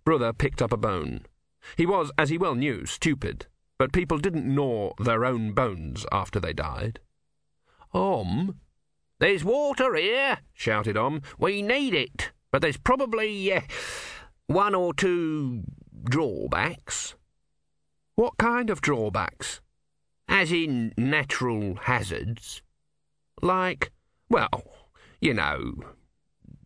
[0.05, 1.23] Brutha picked up a bone.
[1.77, 3.47] He was, as he well knew, stupid,
[3.79, 7.01] but people didn't gnaw their own bones after they died.
[7.93, 8.61] Om,
[9.21, 11.23] there's water here, shouted Om.
[11.39, 13.61] We need it, but there's probably uh,
[14.47, 15.63] one or two
[16.05, 17.15] drawbacks.
[18.17, 19.61] What kind of drawbacks?
[20.29, 22.63] As in natural hazards.
[23.43, 23.93] Like,
[24.31, 24.63] well,
[25.21, 25.75] you know,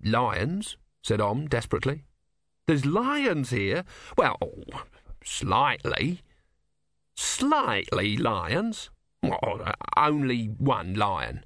[0.05, 2.05] lions, said Om desperately.
[2.67, 3.85] There's lions here.
[4.17, 4.39] Well,
[5.25, 6.21] slightly.
[7.17, 8.91] Slightly lions.
[9.23, 11.45] Well, only one lion.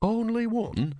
[0.00, 0.94] Only one?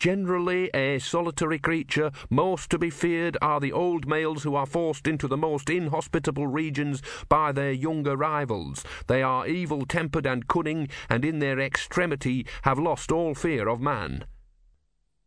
[0.00, 5.06] Generally a solitary creature, most to be feared are the old males who are forced
[5.06, 8.82] into the most inhospitable regions by their younger rivals.
[9.08, 13.82] They are evil tempered and cunning, and in their extremity have lost all fear of
[13.82, 14.24] man.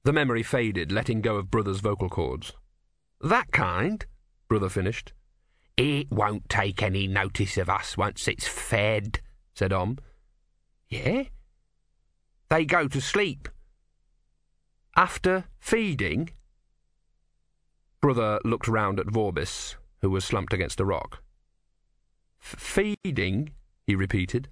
[0.05, 2.53] The memory faded, letting go of Brutha's vocal cords.
[3.21, 4.03] That kind,
[4.49, 5.13] Brutha finished.
[5.77, 9.19] It won't take any notice of us once it's fed,
[9.53, 9.99] said Om.
[10.89, 11.25] Yeah?
[12.49, 13.49] They go to sleep.
[14.95, 16.29] After feeding?
[18.01, 21.23] Brutha looked round at Vorbis, who was slumped against a rock.
[22.39, 23.51] Feeding?
[23.87, 24.49] he repeated.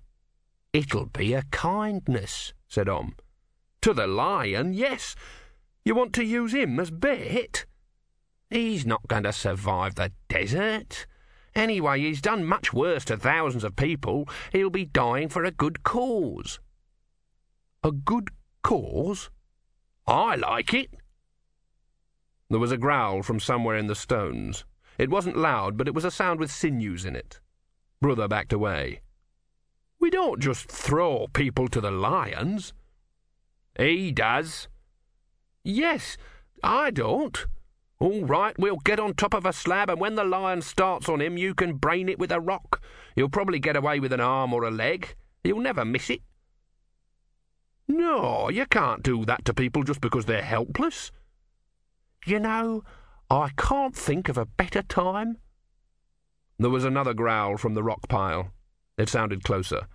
[0.74, 3.16] It'll be a kindness, said Om.
[3.82, 5.16] To the lion, yes.
[5.84, 7.66] You want to use him as bait?
[8.50, 11.06] He's not going to survive the desert.
[11.54, 14.28] Anyway, he's done much worse to thousands of people.
[14.52, 16.60] He'll be dying for a good cause.
[17.84, 18.30] A good
[18.64, 19.30] cause?
[20.08, 20.90] I like it.
[22.50, 24.66] There was a growl from somewhere in the stones.
[24.98, 27.40] It wasn't loud, but it was a sound with sinews in it.
[28.04, 29.02] Brutha backed away.
[30.00, 32.74] We don't just throw people to the lions.
[33.78, 34.68] He does.
[35.64, 36.18] Yes,
[36.64, 37.46] I don't.
[38.00, 41.22] All right, we'll get on top of a slab, and when the lion starts on
[41.22, 42.82] him, you can brain it with a rock.
[43.16, 45.16] You'll probably get away with an arm or a leg.
[45.44, 46.22] You'll never miss it.
[47.92, 51.12] No, you can't do that to people just because they're helpless.
[52.26, 52.84] You know,
[53.30, 55.40] I can't think of a better time.
[56.58, 58.52] There was another growl from the rock pile.
[58.98, 59.88] It sounded closer.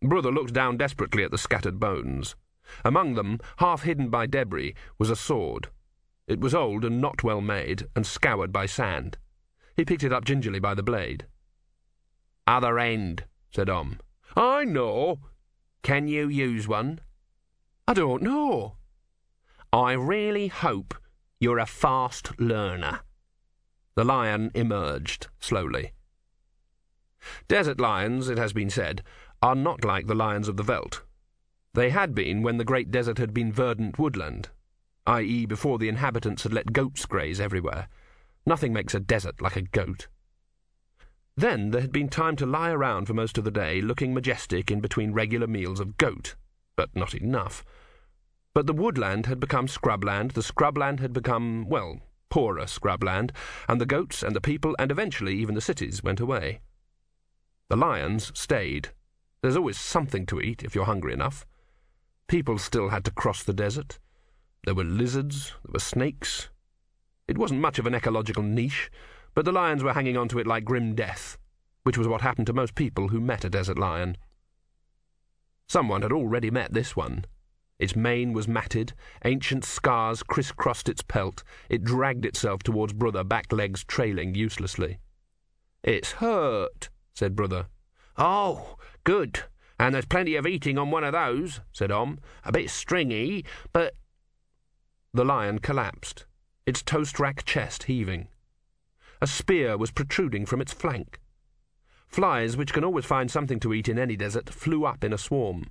[0.00, 2.36] Brutha looked down desperately at the scattered bones.
[2.84, 5.70] Among them, half hidden by debris, was a sword.
[6.28, 9.18] It was old and not well made, and scoured by sand.
[9.76, 11.26] He picked it up gingerly by the blade.
[12.46, 13.98] Other end, said Om.
[14.36, 15.18] I know.
[15.82, 17.00] Can you use one?
[17.86, 18.76] I don't know.
[19.72, 20.94] I really hope
[21.38, 23.00] you're a fast learner.
[23.94, 25.92] The lion emerged slowly.
[27.46, 29.02] Desert lions, it has been said,
[29.42, 31.02] are not like the lions of the veldt.
[31.74, 34.48] They had been when the great desert had been verdant woodland,
[35.06, 37.88] i.e., before the inhabitants had let goats graze everywhere.
[38.46, 40.08] Nothing makes a desert like a goat.
[41.36, 44.70] Then there had been time to lie around for most of the day, looking majestic
[44.70, 46.36] in between regular meals of goat,
[46.76, 47.64] but not enough.
[48.54, 53.30] But the woodland had become scrubland, the scrubland had become, well, poorer scrubland,
[53.68, 56.60] and the goats and the people and eventually even the cities went away.
[57.68, 58.90] The lions stayed.
[59.40, 61.46] There's always something to eat if you're hungry enough.
[62.28, 63.98] People still had to cross the desert.
[64.64, 66.48] There were lizards, there were snakes.
[67.26, 68.90] It wasn't much of an ecological niche,
[69.34, 71.38] but the lions were hanging on to it like grim death,
[71.82, 74.16] which was what happened to most people who met a desert lion.
[75.68, 77.24] Someone had already met this one.
[77.78, 78.92] Its mane was matted,
[79.24, 84.98] ancient scars crisscrossed its pelt, it dragged itself towards Brutha, back legs trailing uselessly.
[85.82, 87.66] It's hurt, said Brutha.
[88.16, 89.40] Oh, good.
[89.78, 92.20] And there's plenty of eating on one of those, said Om.
[92.44, 93.94] A bit stringy, but
[95.12, 96.26] the lion collapsed,
[96.66, 98.28] its toast rack chest heaving.
[99.20, 101.18] A spear was protruding from its flank.
[102.14, 105.18] Flies, which can always find something to eat in any desert, flew up in a
[105.18, 105.64] swarm.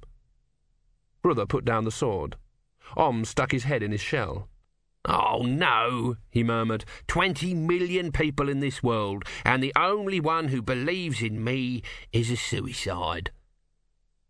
[1.23, 2.35] Brutha put down the sword.
[2.97, 4.49] Om stuck his head in his shell.
[5.05, 6.83] Oh, no, he murmured.
[7.07, 12.29] Twenty million people in this world, and the only one who believes in me is
[12.29, 13.31] a suicide.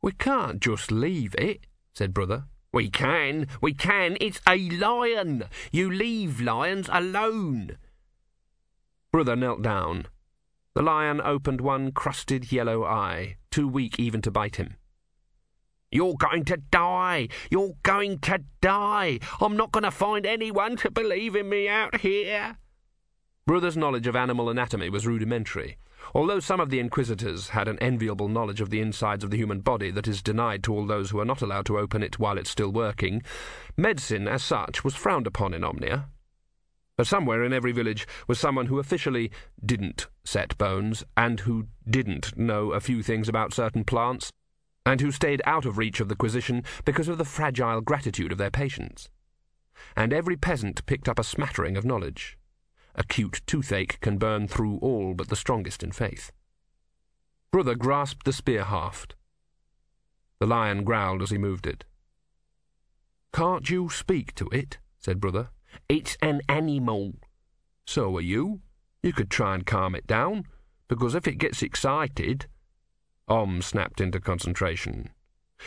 [0.04, 2.46] We can't just leave it, said Brutha.
[2.72, 4.18] We can, we can.
[4.22, 5.46] It's a lion.
[5.72, 7.78] You leave lions alone.
[9.12, 10.06] Brutha knelt down.
[10.76, 14.76] The lion opened one crusted yellow eye, too weak even to bite him.
[15.92, 17.28] You're going to die.
[17.52, 19.20] You're going to die.
[19.40, 22.58] I'm not going to find anyone to believe in me out here.
[23.46, 25.78] Brutha's knowledge of animal anatomy was rudimentary.
[26.16, 29.60] Although some of the inquisitors had an enviable knowledge of the insides of the human
[29.60, 32.40] body that is denied to all those who are not allowed to open it while
[32.40, 33.22] it's still working,
[33.78, 36.10] medicine as such was frowned upon in Omnia.
[36.96, 39.32] But somewhere in every village was someone who officially
[39.66, 44.32] didn't set bones, and who didn't know a few things about certain plants,
[44.86, 48.38] and who stayed out of reach of the Quisition because of the fragile gratitude of
[48.38, 49.10] their patients.
[49.96, 52.38] And every peasant picked up a smattering of knowledge.
[52.96, 56.32] Acute toothache can burn through all but the strongest in faith.
[57.52, 59.16] Brutha grasped the spear haft.
[60.40, 61.86] The lion growled as he moved it.
[63.32, 64.78] Can't you speak to it?
[65.00, 65.50] said Brutha.
[65.90, 67.14] It's an animal.
[67.86, 68.62] So are you.
[69.02, 70.46] You could try and calm it down,
[70.88, 72.48] because if it gets excited.
[73.28, 75.10] Om snapped into concentration.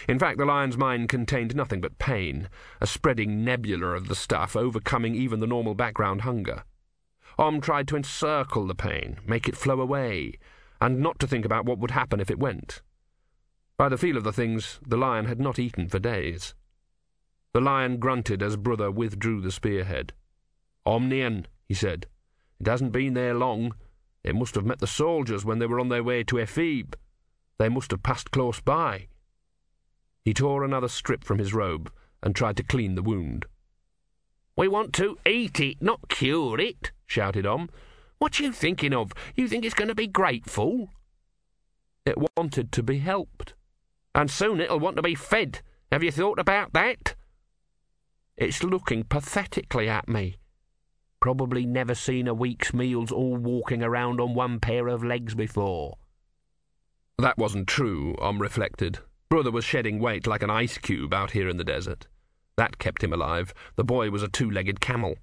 [0.09, 2.49] In fact, the lion's mind contained nothing but pain,
[2.81, 6.65] a spreading nebula of the stuff, overcoming even the normal background hunger.
[7.39, 10.39] Om tried to encircle the pain, make it flow away,
[10.81, 12.83] and not to think about what would happen if it went.
[13.77, 16.55] By the feel of the things, the lion had not eaten for days.
[17.57, 20.13] The lion grunted as Brutha withdrew the spearhead.
[20.87, 22.05] Omnian, he said.
[22.61, 23.75] It hasn't been there long.
[24.23, 26.97] It must have met the soldiers when they were on their way to Ephebe.
[27.57, 29.07] They must have passed close by.
[30.23, 31.91] He tore another strip from his robe
[32.23, 33.47] and tried to clean the wound.
[34.55, 37.71] We want to eat it, not cure it, shouted Om.
[38.19, 39.15] What you thinking of?
[39.35, 40.91] You think it's going to be grateful?
[42.05, 43.55] It wanted to be helped.
[44.15, 45.63] And soon it'll want to be fed.
[45.91, 47.15] Have you thought about that?
[48.37, 50.37] It's looking pathetically at me.
[51.21, 55.97] Probably never seen a week's meals all walking around on one pair of legs before.
[57.19, 58.99] That wasn't true, Om reflected.
[59.31, 62.07] Brutha was shedding weight like an ice cube out here in the desert.
[62.57, 63.55] That kept him alive.
[63.77, 65.17] The boy was a two-legged camel.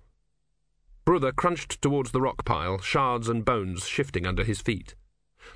[1.06, 4.95] Brutha crunched towards the rock pile, shards and bones shifting under his feet.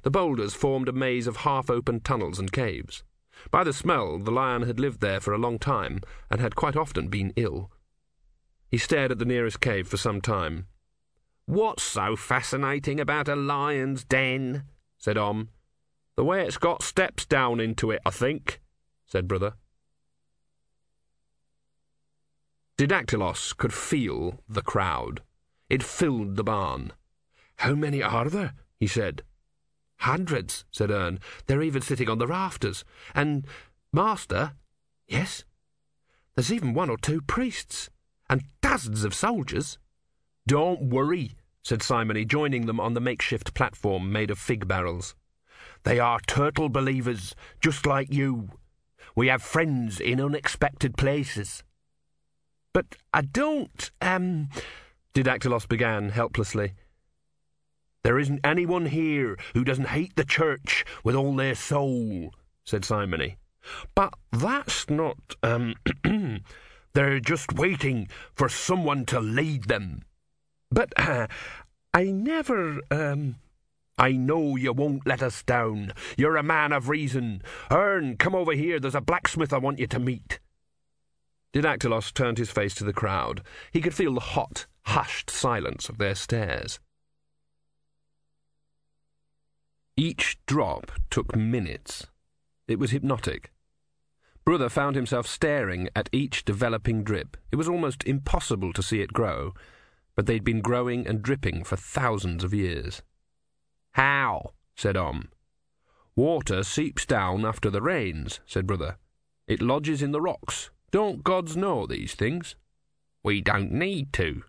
[0.03, 3.03] The boulders formed a maze of half-open tunnels and caves.
[3.52, 6.76] By the smell, the lion had lived there for a long time, and had quite
[6.76, 7.71] often been ill.
[8.69, 10.67] He stared at the nearest cave for some time.
[11.45, 14.63] What's so fascinating about a lion's den?
[14.97, 15.50] said Om.
[16.15, 18.60] The way it's got steps down into it, I think,
[19.06, 19.54] said Brutha.
[22.78, 25.21] Didactylos could feel the crowd.
[25.69, 26.93] It filled the barn.
[27.58, 28.54] How many are there?
[28.80, 29.23] he said.
[29.99, 31.19] Hundreds, said Urn.
[31.45, 32.83] They're even sitting on the rafters.
[33.15, 33.45] And,
[33.91, 34.53] Master,
[35.07, 35.43] yes?
[36.36, 37.89] There's even one or two priests,
[38.29, 39.77] and dozens of soldiers.
[40.45, 45.15] Don't worry, said Simony, joining them on the makeshift platform made of fig barrels.
[45.83, 48.49] They are turtle believers, just like you.
[49.15, 51.63] We have friends in unexpected places.
[52.73, 54.49] But I don't, um...
[55.15, 56.73] Didactylos began helplessly.
[58.03, 62.33] There isn't anyone here who doesn't hate the church with all their soul,
[62.63, 63.38] said Simony.
[63.95, 65.75] But that's not, um,
[66.93, 70.03] they're just waiting for someone to lead them.
[70.71, 71.27] But uh,
[71.93, 73.36] I never, um,
[73.97, 75.93] I know you won't let us down.
[76.17, 77.41] You're a man of reason.
[77.71, 78.79] Urn, come over here.
[78.79, 80.39] There's a blacksmith I want you to meet.
[81.53, 83.41] Didactylos turned his face to the crowd.
[83.71, 86.79] He could feel the hot, hushed silence of their stares.
[89.99, 92.05] Each drop took minutes.
[92.67, 93.51] It was hypnotic.
[94.45, 97.36] Brutha found himself staring at each developing drip.
[97.51, 99.55] It was almost impossible to see it grow,
[100.15, 103.01] but they'd been growing and dripping for thousands of years.
[103.93, 104.51] How?
[104.75, 105.29] said Om.
[106.15, 108.97] Water seeps down after the rains, said Brutha.
[109.47, 110.69] It lodges in the rocks.
[110.91, 112.55] Don't gods know these things?
[113.23, 114.43] We don't need to.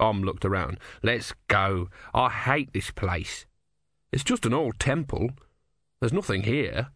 [0.00, 0.78] Om looked around.
[1.02, 1.88] Let's go.
[2.14, 3.45] I hate this place.
[4.16, 5.28] It's just an old temple.
[6.00, 6.88] There's nothing here.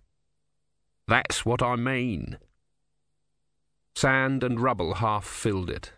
[1.07, 2.39] That's what I mean.
[3.95, 5.93] Sand and rubble half filled it.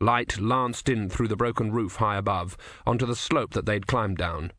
[0.00, 4.16] Light lanced in through the broken roof high above, onto the slope that they'd climbed
[4.16, 4.50] down.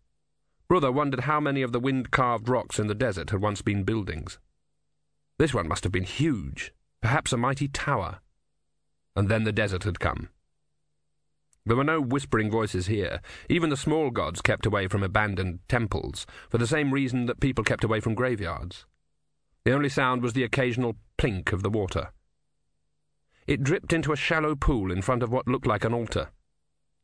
[0.70, 4.38] Brutha wondered how many of the wind-carved rocks in the desert had once been buildings.
[5.40, 8.20] This one must have been huge, perhaps a mighty tower.
[9.16, 10.30] And then the desert had come.
[11.68, 13.20] There were no whispering voices here.
[13.50, 17.66] Even the small gods kept away from abandoned temples, for the same reason that people
[17.66, 18.86] kept away from graveyards.
[19.66, 22.14] The only sound was the occasional plink of the water.
[23.48, 26.30] It dripped into a shallow pool in front of what looked like an altar.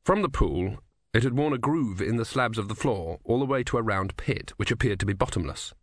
[0.05, 0.77] From the pool,
[1.13, 3.77] it had worn a groove in the slabs of the floor all the way to
[3.77, 5.73] a round pit, which appeared to be bottomless.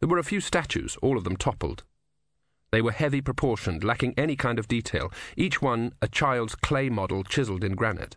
[0.00, 1.84] There were a few statues, all of them toppled.
[2.74, 7.22] They were heavy proportioned, lacking any kind of detail, each one a child's clay model
[7.22, 8.16] chiselled in granite.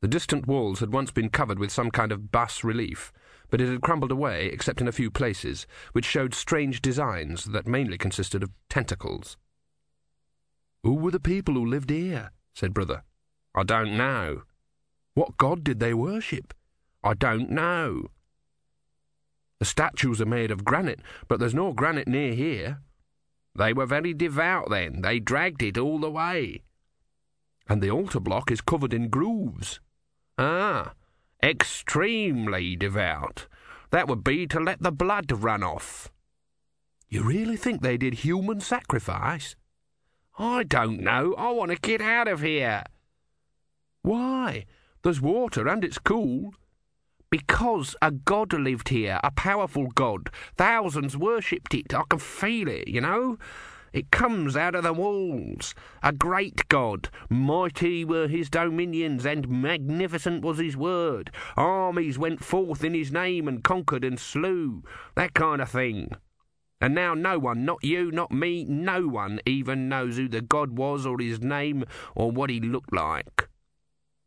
[0.00, 3.12] The distant walls had once been covered with some kind of bas relief,
[3.50, 7.66] but it had crumbled away except in a few places, which showed strange designs that
[7.66, 9.36] mainly consisted of tentacles.
[10.84, 12.30] Who were the people who lived here?
[12.54, 13.02] said Brutha.
[13.56, 14.42] I don't know.
[15.14, 16.54] What god did they worship?
[17.02, 18.06] I don't know.
[19.58, 22.78] The statues are made of granite, but there's no granite near here.
[23.54, 25.02] They were very devout then.
[25.02, 26.62] They dragged it all the way.
[27.68, 29.80] And the altar block is covered in grooves.
[30.38, 30.94] Ah,
[31.42, 33.46] extremely devout.
[33.90, 36.10] That would be to let the blood run off.
[37.08, 39.54] You really think they did human sacrifice?
[40.38, 41.34] I don't know.
[41.34, 42.84] I want to get out of here.
[44.00, 44.64] Why?
[45.02, 46.54] There's water and it's cool.
[47.32, 50.28] Because a god lived here, a powerful god.
[50.58, 51.94] Thousands worshipped it.
[51.94, 53.38] I can feel it, you know?
[53.94, 55.74] It comes out of the walls.
[56.02, 57.08] A great god.
[57.30, 61.30] Mighty were his dominions, and magnificent was his word.
[61.56, 64.82] Armies went forth in his name and conquered and slew.
[65.14, 66.10] That kind of thing.
[66.82, 70.76] And now no one, not you, not me, no one even knows who the god
[70.76, 73.48] was or his name or what he looked like.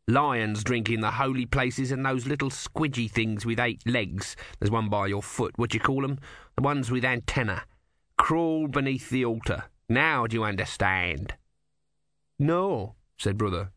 [0.08, 4.36] Lions drink in the holy places and those little squidgy things with eight legs.
[4.58, 5.52] There's one by your foot.
[5.56, 6.18] What do you call them?
[6.54, 7.64] The ones with antenna.
[8.16, 9.64] Crawl beneath the altar.
[9.88, 11.34] Now do you understand?
[12.38, 13.70] No, said Brutha.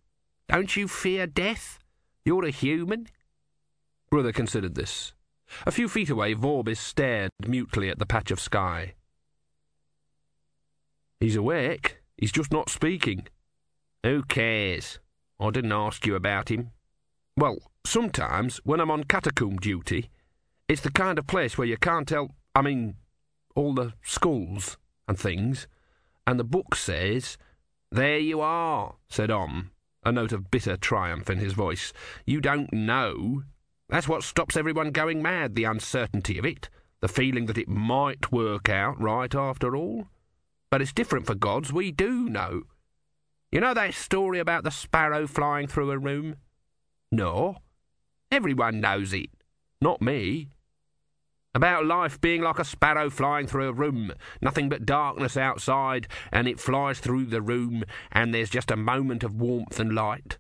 [0.48, 1.80] Don't you fear death?
[2.26, 3.08] You're a human?
[4.12, 5.14] Brutha considered this.
[5.66, 8.94] A few feet away, Vorbis stared mutely at the patch of sky.
[11.20, 12.02] He's awake.
[12.18, 13.28] He's just not speaking.
[14.04, 15.00] Who cares?
[15.40, 16.72] I didn't ask you about him.
[17.38, 20.10] Well, sometimes, when I'm on catacomb duty,
[20.68, 22.36] it's the kind of place where you can't tell.
[22.54, 22.96] I mean,
[23.56, 24.78] all the skulls
[25.08, 25.68] and things.
[26.28, 27.38] And the book says.
[27.92, 29.72] There you are, said Om,
[30.04, 31.92] a note of bitter triumph in his voice.
[32.24, 33.44] You don't know.
[33.90, 36.70] That's what stops everyone going mad, the uncertainty of it,
[37.02, 40.08] the feeling that it might work out right after all.
[40.70, 42.64] But it's different for gods, we do know.
[43.52, 46.36] You know that story about the sparrow flying through a room?
[47.12, 47.58] No.
[48.32, 49.30] Everyone knows it.
[49.82, 50.50] Not me.
[51.56, 56.48] About life being like a sparrow flying through a room, nothing but darkness outside, and
[56.48, 60.38] it flies through the room, and there's just a moment of warmth and light.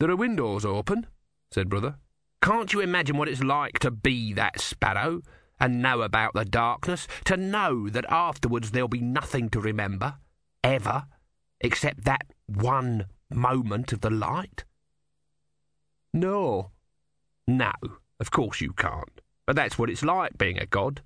[0.00, 1.06] There are windows open,
[1.52, 1.98] said Brutha.
[2.42, 5.22] Can't you imagine what it's like to be that sparrow,
[5.60, 10.16] and know about the darkness, to know that afterwards there'll be nothing to remember,
[10.64, 11.04] ever,
[11.60, 14.64] except that one moment of the light?
[16.12, 16.70] No.
[17.46, 17.72] No,
[18.20, 19.20] of course you can't.
[19.46, 21.02] But that's what it's like being a god.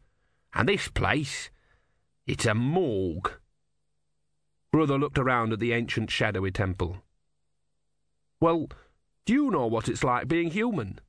[0.54, 1.50] And this place,
[2.26, 3.32] it's a morgue.
[4.72, 6.98] Brutha looked around at the ancient shadowy temple.
[8.40, 8.68] Well,
[9.24, 11.00] do you know what it's like being human?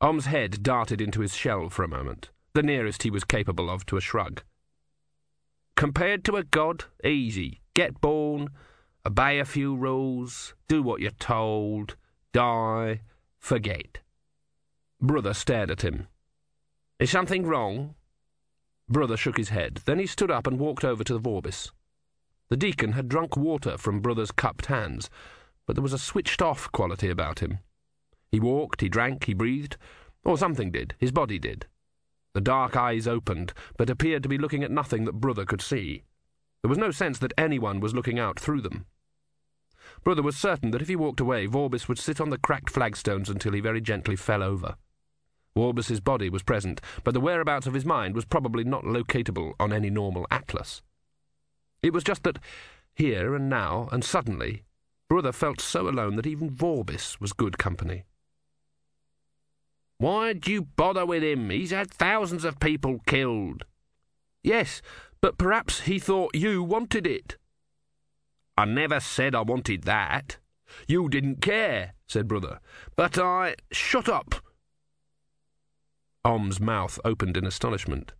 [0.00, 3.84] Om's head darted into his shell for a moment, the nearest he was capable of
[3.86, 4.42] to a shrug.
[5.76, 7.60] Compared to a god, easy.
[7.78, 8.48] Get born,
[9.06, 11.94] obey a few rules, do what you're told,
[12.32, 13.02] die,
[13.38, 14.00] forget.
[15.00, 16.08] Brutha stared at him.
[16.98, 17.94] Is something wrong?
[18.90, 19.82] Brutha shook his head.
[19.84, 21.70] Then he stood up and walked over to the Vorbis.
[22.48, 25.08] The deacon had drunk water from Brutha's cupped hands,
[25.64, 27.60] but there was a switched off quality about him.
[28.32, 29.76] He walked, he drank, he breathed,
[30.24, 31.66] or something did, his body did.
[32.34, 36.02] The dark eyes opened, but appeared to be looking at nothing that Brutha could see.
[36.62, 38.86] There was no sense that anyone was looking out through them.
[40.04, 43.28] Brutha was certain that if he walked away, Vorbis would sit on the cracked flagstones
[43.28, 44.76] until he very gently fell over.
[45.56, 49.72] Vorbis's body was present, but the whereabouts of his mind was probably not locatable on
[49.72, 50.82] any normal atlas.
[51.82, 52.38] It was just that,
[52.94, 54.64] here and now, and suddenly,
[55.08, 58.04] Brutha felt so alone that even Vorbis was good company.
[59.98, 61.50] Why'd you bother with him?
[61.50, 63.64] He's had thousands of people killed.
[64.44, 64.80] Yes,
[65.20, 67.36] but perhaps he thought you wanted it.
[68.56, 70.38] I never said I wanted that.
[70.86, 72.58] You didn't care, said Brutha.
[72.96, 73.54] But I.
[73.72, 74.34] Shut up,
[76.24, 78.12] Om's mouth opened in astonishment.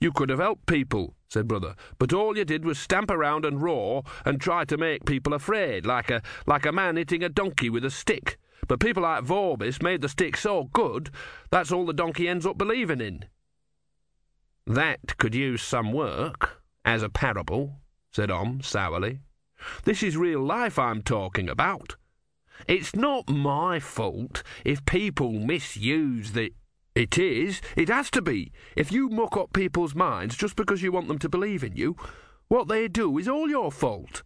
[0.00, 3.60] You could have helped people, said Brutha, but all you did was stamp around and
[3.60, 7.68] roar and try to make people afraid, like a like a man hitting a donkey
[7.68, 8.38] with a stick.
[8.66, 11.10] But people like Vorbis made the stick so good,
[11.50, 13.24] that's all the donkey ends up believing in.
[14.68, 17.76] That could use some work, as a parable,
[18.12, 19.20] said Om sourly.
[19.84, 21.96] This is real life I'm talking about.
[22.66, 26.52] It's not my fault if people misuse the
[26.94, 27.62] it is.
[27.76, 28.52] It has to be.
[28.76, 31.96] If you muck up people's minds just because you want them to believe in you,
[32.48, 34.22] what they do is all your fault.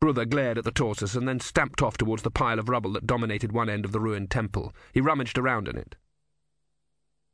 [0.00, 3.06] Brutha glared at the tortoise and then stamped off towards the pile of rubble that
[3.06, 4.72] dominated one end of the ruined temple.
[4.94, 5.96] He rummaged around in it.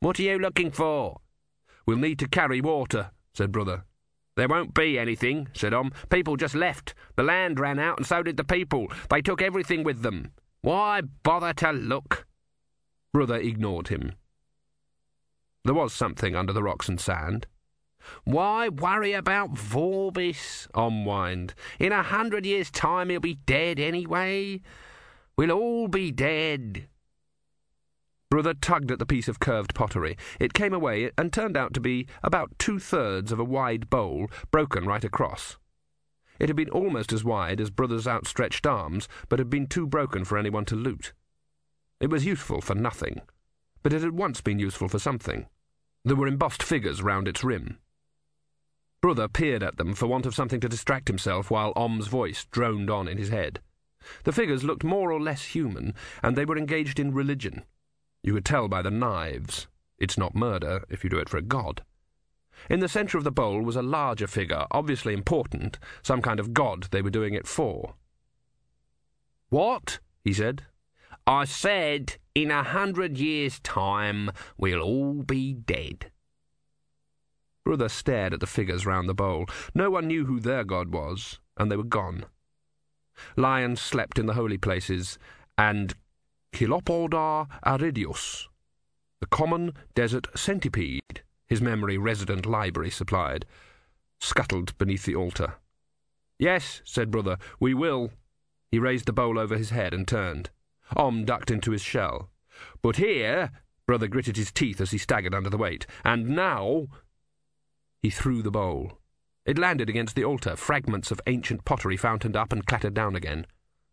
[0.00, 1.20] What are you looking for?
[1.90, 3.82] We'll need to carry water, said Brutha.
[4.36, 5.90] There won't be anything, said Om.
[6.08, 6.94] People just left.
[7.16, 8.86] The land ran out, and so did the people.
[9.10, 10.30] They took everything with them.
[10.60, 12.28] Why bother to look?
[13.12, 14.12] Brutha ignored him.
[15.64, 17.48] There was something under the rocks and sand.
[18.22, 20.68] Why worry about Vorbis?
[20.72, 21.54] Om whined.
[21.80, 24.60] In a hundred years' time he'll be dead anyway.
[25.36, 26.86] We'll all be dead.
[28.30, 30.16] Brutha tugged at the piece of curved pottery.
[30.38, 34.30] It came away and turned out to be about two thirds of a wide bowl,
[34.50, 35.56] broken right across.
[36.38, 40.24] It had been almost as wide as Brutha's outstretched arms, but had been too broken
[40.24, 41.12] for anyone to loot.
[42.00, 43.20] It was useful for nothing
[43.82, 45.46] but it had once been useful for something.
[46.04, 47.78] There were embossed figures round its rim.
[49.02, 52.90] Brutha peered at them for want of something to distract himself while Om's voice droned
[52.90, 53.60] on in his head.
[54.24, 57.64] The figures looked more or less human, and they were engaged in religion.
[58.22, 59.66] You could tell by the knives.
[59.98, 61.82] It's not murder if you do it for a god.
[62.68, 66.52] In the centre of the bowl was a larger figure, obviously important, some kind of
[66.52, 67.94] god they were doing it for.
[69.48, 69.98] What?
[70.22, 70.64] he said.
[71.26, 76.10] I said in a hundred years' time we'll all be dead.
[77.64, 79.46] Brutha stared at the figures round the bowl.
[79.74, 82.24] No one knew who their god was, and they were gone.
[83.36, 85.18] Lions slept in the holy places,
[85.58, 85.94] and
[86.52, 88.48] Chilopoda aridius,
[89.20, 93.46] the common desert centipede, his memory resident library supplied,
[94.20, 95.54] scuttled beneath the altar.
[96.38, 98.12] Yes, said Brutha, we will.
[98.70, 100.50] He raised the bowl over his head and turned.
[100.96, 102.30] Om ducked into his shell.
[102.82, 103.50] But here,
[103.86, 106.86] Brutha gritted his teeth as he staggered under the weight, and now.
[108.02, 108.98] He threw the bowl.
[109.44, 113.46] It landed against the altar, fragments of ancient pottery fountained up and clattered down again.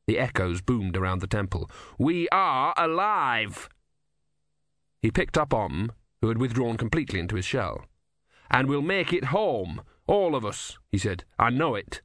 [0.07, 1.69] The echoes boomed around the temple.
[1.99, 3.67] We are alive!
[5.01, 5.91] He picked up Om,
[6.21, 7.85] who had withdrawn completely into his shell.
[8.49, 11.25] And we'll make it home, all of us, he said.
[11.37, 12.01] I know it.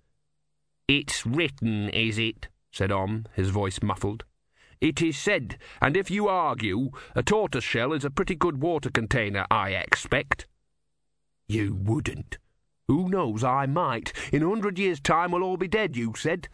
[0.89, 2.49] It's written, is it?
[2.73, 4.25] said Om, his voice muffled.
[4.81, 8.91] It is said, and if you argue, a tortoise shell is a pretty good water
[8.91, 10.49] container, I expect.
[11.47, 12.39] You wouldn't.
[12.89, 14.13] Who knows, I might.
[14.33, 16.49] In a hundred years' time we'll all be dead, you said.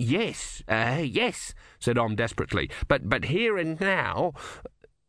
[0.00, 2.70] Yes, uh, yes, said Om desperately.
[2.86, 4.32] But, but here and now...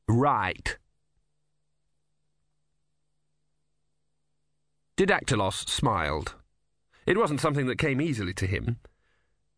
[0.08, 0.80] Right.
[4.98, 6.34] Didactylos smiled.
[7.06, 8.80] It wasn't something that came easily to him.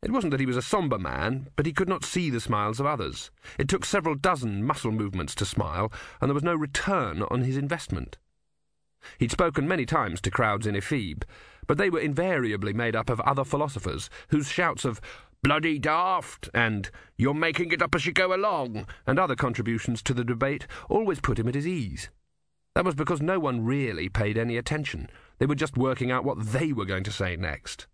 [0.03, 2.81] It wasn't that he was a sombre man, but he could not see the smiles
[2.81, 3.31] of others.
[3.57, 7.55] It took several dozen muscle movements to smile, and there was no return on his
[7.55, 8.17] investment.
[9.17, 11.23] He'd spoken many times to crowds in Ephebe,
[11.67, 15.01] but they were invariably made up of other philosophers, whose shouts of
[15.43, 20.13] bloody daft and you're making it up as you go along and other contributions to
[20.13, 22.09] the debate always put him at his ease.
[22.75, 25.09] That was because no one really paid any attention.
[25.39, 27.87] They were just working out what they were going to say next.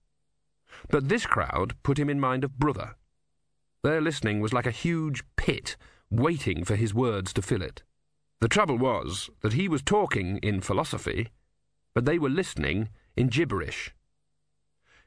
[0.89, 2.95] But this crowd put him in mind of Brutha.
[3.83, 5.77] Their listening was like a huge pit,
[6.11, 7.83] waiting for his words to fill it.
[8.39, 11.29] The trouble was that he was talking in philosophy,
[11.93, 13.95] but they were listening in gibberish.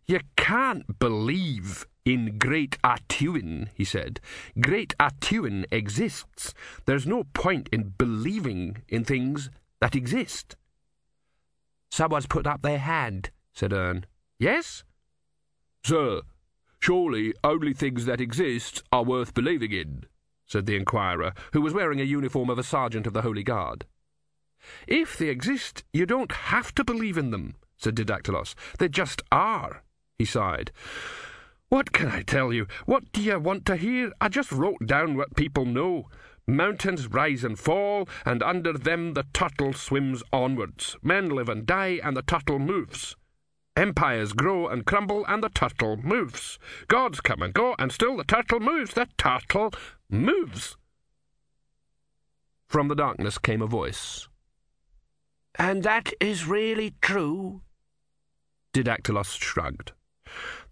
[0.06, 4.20] You can't believe in Great Atuin, he said.
[4.60, 6.52] Great Atuin exists.
[6.86, 9.50] There's no point in believing in things
[9.80, 10.56] that exist.
[11.90, 14.06] Someone's put up their hand, said Urn.
[14.38, 14.82] Yes?
[15.84, 16.22] Sir,
[16.80, 20.04] surely only things that exist are worth believing in,
[20.50, 23.86] said the inquirer, who was wearing a uniform of a sergeant of the Holy Guard.
[24.86, 28.54] If they exist, you don't have to believe in them, said Didactylos.
[28.78, 29.84] They just are,
[30.18, 30.72] he sighed.
[31.68, 32.66] What can I tell you?
[32.84, 34.12] What do you want to hear?
[34.20, 36.08] I just wrote down what people know.
[36.46, 40.96] Mountains rise and fall, and under them the turtle swims onwards.
[41.00, 43.14] Men live and die, and the turtle moves.
[43.76, 46.58] Empires grow and crumble, and the turtle moves.
[46.88, 48.94] Gods come and go, and still the turtle moves.
[48.94, 49.72] The turtle
[50.10, 50.76] moves.
[52.66, 54.28] From the darkness came a voice.
[55.56, 57.62] And that is really true?
[58.72, 59.92] Didactylos shrugged.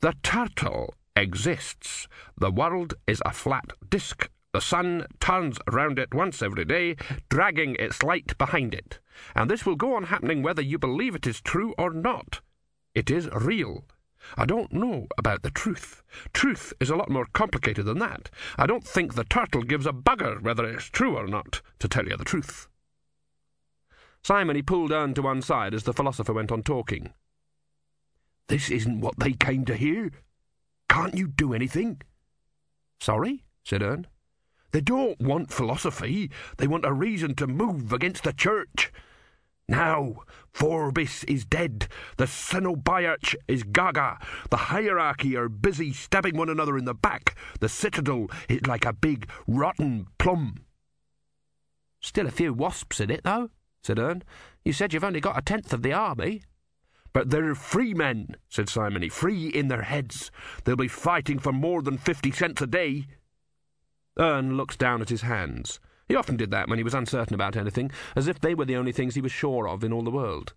[0.01, 2.07] The turtle exists.
[2.37, 6.97] The world is a flat disk the sun turns round it once every day,
[7.29, 8.99] dragging its light behind it.
[9.35, 12.41] And this will go on happening whether you believe it is true or not.
[12.95, 13.85] It is real.
[14.37, 16.03] I don't know about the truth.
[16.33, 18.31] Truth is a lot more complicated than that.
[18.57, 22.07] I don't think the turtle gives a bugger whether it's true or not, to tell
[22.07, 22.69] you the truth.
[24.23, 27.13] Simony pulled Urn to one side as the philosopher went on talking.
[28.49, 30.11] This isn't what they came to hear.
[30.89, 32.01] Can't you do anything?
[33.01, 33.45] Sorry?
[33.65, 34.07] said Urn.
[34.73, 36.31] They don't want philosophy.
[36.57, 38.93] They want a reason to move against the church.
[39.69, 40.23] Now,
[40.55, 41.89] Vorbis is dead.
[42.17, 44.19] The Cenobiarch is gaga.
[44.51, 47.37] The hierarchy are busy stabbing one another in the back.
[47.61, 50.65] The citadel is like a big, rotten plum.
[52.01, 53.51] Still a few wasps in it, though,
[53.83, 54.23] said Urn.
[54.65, 56.43] You said you've only got a tenth of the army.
[57.13, 60.31] But they're free men, said Simony, free in their heads.
[60.65, 63.07] They'll be fighting for more than fifty cents a day.
[64.19, 65.81] Urn looked down at his hands.
[66.09, 68.77] He often did that when he was uncertain about anything, as if they were the
[68.77, 70.55] only things he was sure of in all the world.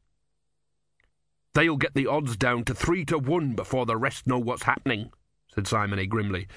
[1.54, 5.12] They'll get the odds down to three to one before the rest know what's happening,
[5.54, 6.48] said Simony grimly.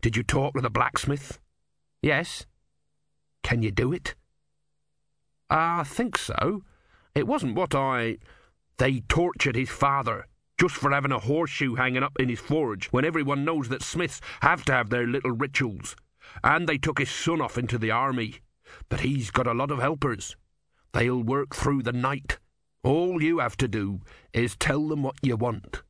[0.00, 1.40] Did you talk to the blacksmith?
[2.00, 2.46] Yes.
[3.42, 4.14] Can you do it?
[5.50, 6.62] Ah, I think so.
[7.14, 8.18] It wasn't what I.
[8.78, 10.26] They tortured his father
[10.58, 14.20] just for having a horseshoe hanging up in his forge when everyone knows that smiths
[14.40, 15.96] have to have their little rituals.
[16.42, 18.40] And they took his son off into the army.
[18.88, 20.36] But he's got a lot of helpers.
[20.92, 22.38] They'll work through the night.
[22.82, 24.00] All you have to do
[24.32, 25.82] is tell them what you want.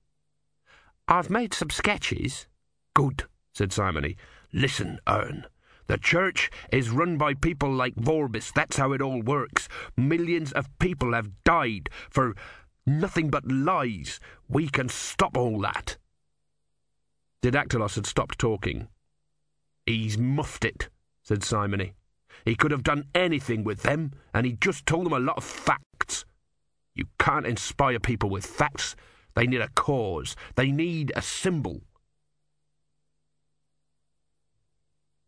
[1.09, 2.47] I've made some sketches.
[2.95, 4.16] Good, said Simony.
[4.53, 5.47] Listen, Urn.
[5.86, 8.53] The church is run by people like Vorbis.
[8.53, 9.68] That's how it all works.
[9.97, 12.34] Millions of people have died for
[12.86, 14.18] nothing but lies.
[14.49, 15.99] We can stop all that.
[17.42, 18.88] Didactylos had stopped talking.
[19.87, 20.89] He's muffed it,
[21.22, 21.95] said Simony.
[22.45, 25.45] He could have done anything with them, and he just told them a lot of
[25.45, 26.24] facts.
[26.95, 28.97] You can't inspire people with facts.
[29.35, 30.37] They need a cause.
[30.55, 31.82] They need a symbol.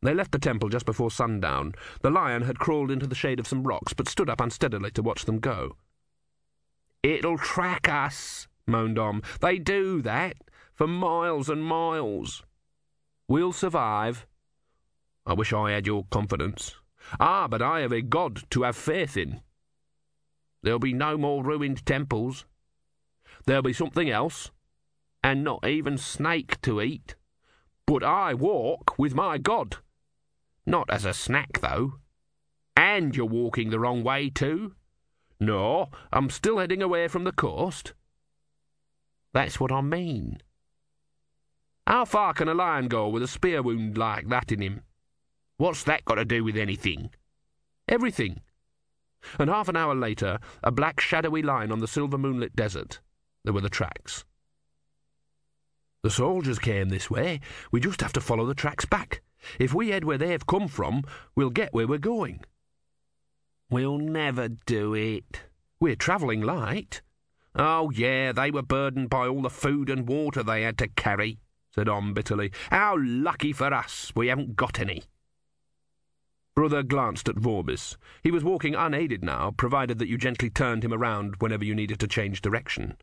[0.03, 1.75] They left the temple just before sundown.
[2.03, 5.03] The lion had crawled into the shade of some rocks, but stood up unsteadily to
[5.03, 5.77] watch them go.
[7.03, 9.23] It'll track us, moaned Om.
[9.41, 10.37] They do that
[10.75, 12.45] for miles and miles.
[13.27, 14.27] We'll survive.
[15.27, 16.77] I wish I had your confidence.
[17.19, 19.41] Ah, but I have a God to have faith in.
[20.63, 22.45] There'll be no more ruined temples.
[23.45, 24.51] There'll be something else,
[25.23, 27.17] and not even snake to eat.
[27.87, 29.77] But I walk with my God.
[30.65, 31.95] Not as a snack, though.
[32.77, 34.75] And you're walking the wrong way, too.
[35.39, 37.95] No, I'm still heading away from the coast.
[39.33, 40.39] That's what I mean.
[41.87, 44.83] How far can a lion go with a spear wound like that in him?
[45.59, 47.11] What's that got to do with anything?
[47.89, 48.41] Everything.
[49.39, 53.01] And half an hour later, a black shadowy line on the silver moonlit desert.
[53.45, 54.25] There were the tracks.
[56.03, 57.41] The soldiers came this way.
[57.73, 59.23] We just have to follow the tracks back.
[59.59, 61.05] If we head where they've come from,
[61.35, 62.45] we'll get where we're going.
[63.71, 65.43] We'll never do it.
[65.81, 67.03] We're travelling light.
[67.55, 71.39] Oh, yeah, they were burdened by all the food and water they had to carry,
[71.75, 72.53] said Om bitterly.
[72.71, 75.05] How lucky for us we haven't got any.
[76.57, 77.97] Brutha glanced at Vorbis.
[78.23, 82.01] He was walking unaided now, provided that you gently turned him around whenever you needed
[82.01, 82.97] to change direction.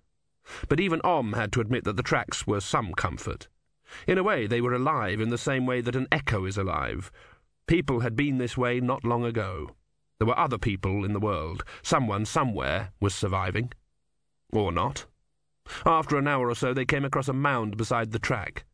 [0.68, 3.48] But even Om had to admit that the tracks were some comfort.
[4.08, 7.12] In a way, they were alive in the same way that an echo is alive.
[7.68, 9.70] People had been this way not long ago.
[10.18, 11.64] There were other people in the world.
[11.84, 13.72] Someone somewhere was surviving.
[14.52, 15.06] Or not.
[15.86, 18.66] After an hour or so, they came across a mound beside the track.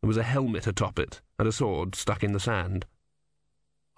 [0.00, 2.86] There was a helmet atop it, and a sword stuck in the sand.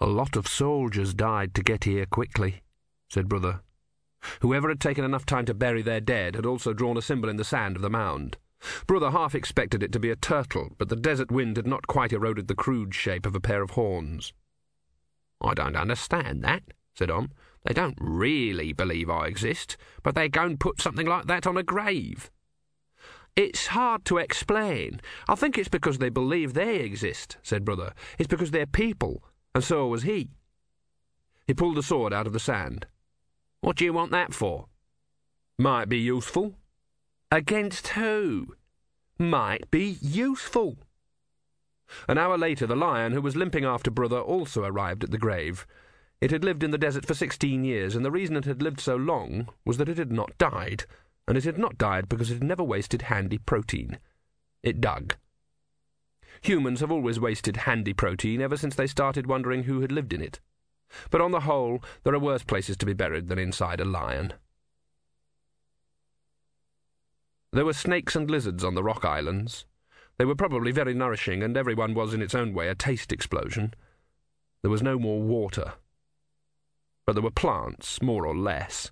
[0.01, 2.63] A lot of soldiers died to get here quickly,
[3.07, 3.61] said Brutha.
[4.39, 7.37] Whoever had taken enough time to bury their dead had also drawn a symbol in
[7.37, 8.37] the sand of the mound.
[8.87, 12.13] Brutha half expected it to be a turtle, but the desert wind had not quite
[12.13, 14.33] eroded the crude shape of a pair of horns.
[15.39, 16.63] I don't understand that,
[16.95, 17.29] said Om.
[17.63, 21.57] They don't really believe I exist, but they go and put something like that on
[21.57, 22.31] a grave.
[23.35, 24.99] It's hard to explain.
[25.29, 27.93] I think it's because they believe they exist, said Brutha.
[28.17, 29.23] It's because they're people,
[29.53, 30.29] and so was he.
[31.47, 32.87] He pulled the sword out of the sand.
[33.61, 34.67] What do you want that for?
[35.57, 36.55] Might be useful.
[37.31, 38.55] Against who?
[39.19, 40.77] Might be useful.
[42.07, 45.67] An hour later, the lion, who was limping after Brutha, also arrived at the grave.
[46.21, 48.79] It had lived in the desert for sixteen years, and the reason it had lived
[48.79, 50.85] so long was that it had not died,
[51.27, 53.99] and it had not died because it had never wasted handy protein.
[54.63, 55.15] It dug.
[56.43, 60.21] Humans have always wasted handy protein ever since they started wondering who had lived in
[60.21, 60.39] it.
[61.11, 64.33] But on the whole, there are worse places to be buried than inside a lion.
[67.53, 69.65] There were snakes and lizards on the rock islands.
[70.17, 73.73] They were probably very nourishing, and everyone was in its own way a taste explosion.
[74.61, 75.73] There was no more water.
[77.05, 78.91] But there were plants, more or less.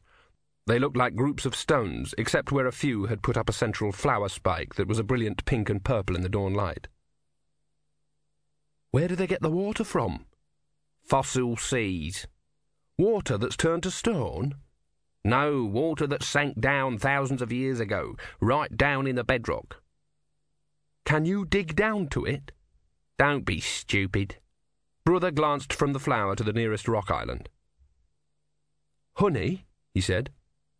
[0.67, 3.91] They looked like groups of stones, except where a few had put up a central
[3.91, 6.87] flower spike that was a brilliant pink and purple in the dawn light.
[8.91, 10.25] Where do they get the water from?
[11.03, 12.27] Fossil seas.
[12.97, 14.55] Water that's turned to stone?
[15.23, 19.81] No, water that sank down thousands of years ago, right down in the bedrock.
[21.05, 22.51] Can you dig down to it?
[23.17, 24.37] Don't be stupid.
[25.05, 27.49] Brutha glanced from the flower to the nearest rock island.
[29.15, 30.31] Honey, he said.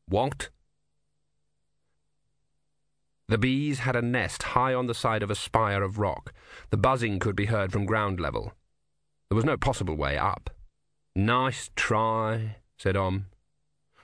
[0.08, 0.50] What?
[3.30, 6.34] The bees had a nest high on the side of a spire of rock.
[6.72, 8.54] The buzzing could be heard from ground level.
[9.30, 10.50] There was no possible way up.
[11.16, 13.28] Nice try, said Om.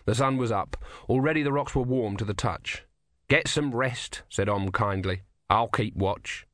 [0.05, 0.77] The sun was up.
[1.09, 2.85] Already the rocks were warm to the touch.
[3.27, 5.23] Get some rest, said Om kindly.
[5.49, 6.45] I'll keep watch.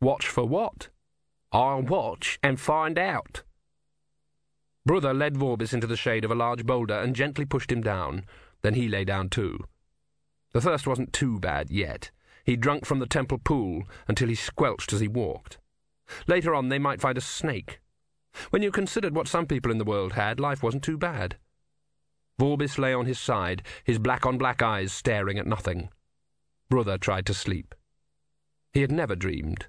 [0.00, 0.88] Watch for what?
[1.52, 3.44] I'll watch and find out.
[4.84, 8.24] Brutha led Vorbis into the shade of a large boulder and gently pushed him down.
[8.62, 9.66] Then he lay down too.
[10.52, 12.10] The thirst wasn't too bad yet.
[12.44, 15.58] He drunk from the temple pool until he squelched as he walked.
[16.26, 17.80] Later on, they might find a snake.
[18.50, 21.36] When you considered what some people in the world had, life wasn't too bad.
[22.40, 25.90] Vorbis lay on his side, his black on black eyes staring at nothing.
[26.70, 27.74] Brutha tried to sleep.
[28.72, 29.66] He had never dreamed.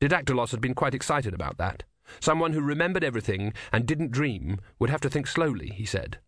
[0.00, 1.84] Didactylos had been quite excited about that.
[2.18, 6.18] Someone who remembered everything and didn't dream would have to think slowly, he said.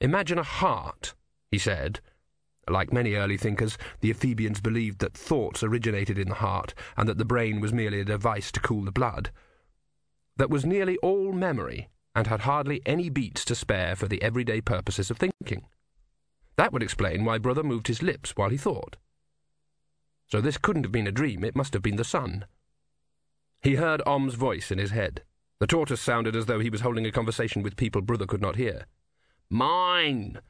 [0.00, 1.14] Imagine a heart,
[1.50, 2.00] he said,
[2.68, 7.18] Like many early thinkers, the Ephebians believed that thoughts originated in the heart, and that
[7.18, 9.30] the brain was merely a device to cool the blood.
[10.36, 14.60] That was nearly all memory, and had hardly any beats to spare for the everyday
[14.60, 15.66] purposes of thinking.
[16.56, 18.96] That would explain why Brutha moved his lips while he thought.
[20.28, 22.46] So this couldn't have been a dream, it must have been the sun.
[23.60, 25.22] He heard Om's voice in his head.
[25.58, 28.56] The tortoise sounded as though he was holding a conversation with people Brutha could not
[28.56, 28.86] hear.
[29.50, 30.40] Mine!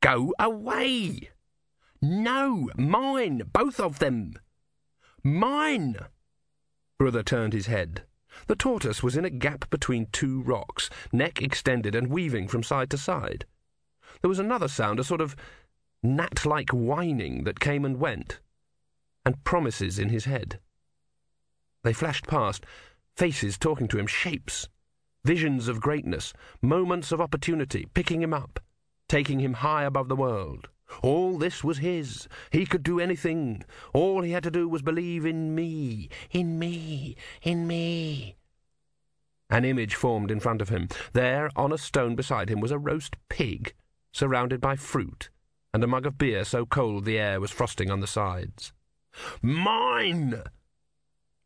[0.00, 1.30] Go away!
[2.04, 4.34] No, mine, both of them!
[5.22, 5.98] Mine!
[6.98, 8.02] Brutha turned his head.
[8.48, 12.90] The tortoise was in a gap between two rocks, neck extended and weaving from side
[12.90, 13.46] to side.
[14.20, 15.36] There was another sound, a sort of
[16.02, 18.40] gnat like whining that came and went,
[19.24, 20.58] and promises in his head.
[21.84, 22.66] They flashed past,
[23.14, 24.68] faces talking to him, shapes,
[25.24, 28.58] visions of greatness, moments of opportunity, picking him up,
[29.08, 30.68] taking him high above the world.
[31.00, 32.28] All this was his.
[32.50, 33.64] He could do anything.
[33.94, 38.36] All he had to do was believe in me, in me, in me.
[39.48, 40.88] An image formed in front of him.
[41.12, 43.74] There, on a stone beside him, was a roast pig,
[44.12, 45.30] surrounded by fruit,
[45.74, 48.72] and a mug of beer so cold the air was frosting on the sides.
[49.42, 50.42] Mine!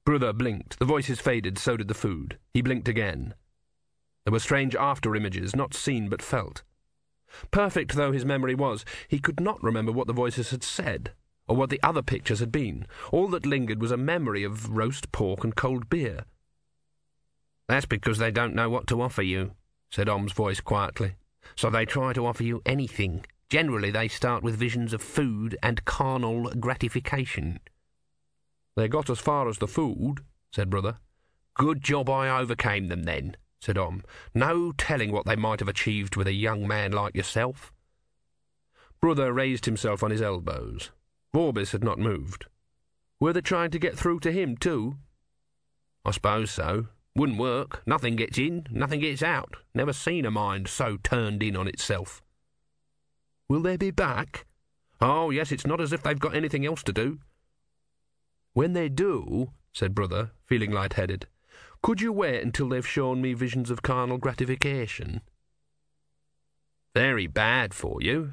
[0.04, 0.78] Brutha blinked.
[0.78, 2.38] The voices faded, so did the food.
[2.54, 3.34] He blinked again.
[4.24, 6.62] There were strange after images, not seen but felt.
[7.50, 11.12] Perfect though his memory was, he could not remember what the voices had said,
[11.48, 12.86] or what the other pictures had been.
[13.12, 16.24] All that lingered was a memory of roast pork and cold beer.
[17.68, 19.52] That's because they don't know what to offer you,
[19.90, 21.16] said Om's voice quietly.
[21.54, 23.24] So they try to offer you anything.
[23.48, 27.60] Generally, they start with visions of food and carnal gratification.
[28.76, 30.20] They got as far as the food,
[30.52, 30.98] said Brutha.
[31.54, 34.02] Good job I overcame them then, said Om.
[34.34, 37.72] No telling what they might have achieved with a young man like yourself.
[39.02, 40.90] Brutha raised himself on his elbows.
[41.34, 42.46] Vorbis had not moved.
[43.20, 44.96] Were they trying to get through to him, too?
[46.04, 46.88] I suppose so.
[47.14, 47.82] Wouldn't work.
[47.86, 49.56] Nothing gets in, nothing gets out.
[49.74, 52.22] Never seen a mind so turned in on itself.
[53.48, 54.44] Will they be back?
[55.00, 57.18] Oh, yes, it's not as if they've got anything else to do.
[58.52, 61.26] When they do, said Brutha, feeling light-headed,
[61.86, 65.20] could you wait until they've shown me visions of carnal gratification?
[66.94, 68.32] Very bad for you.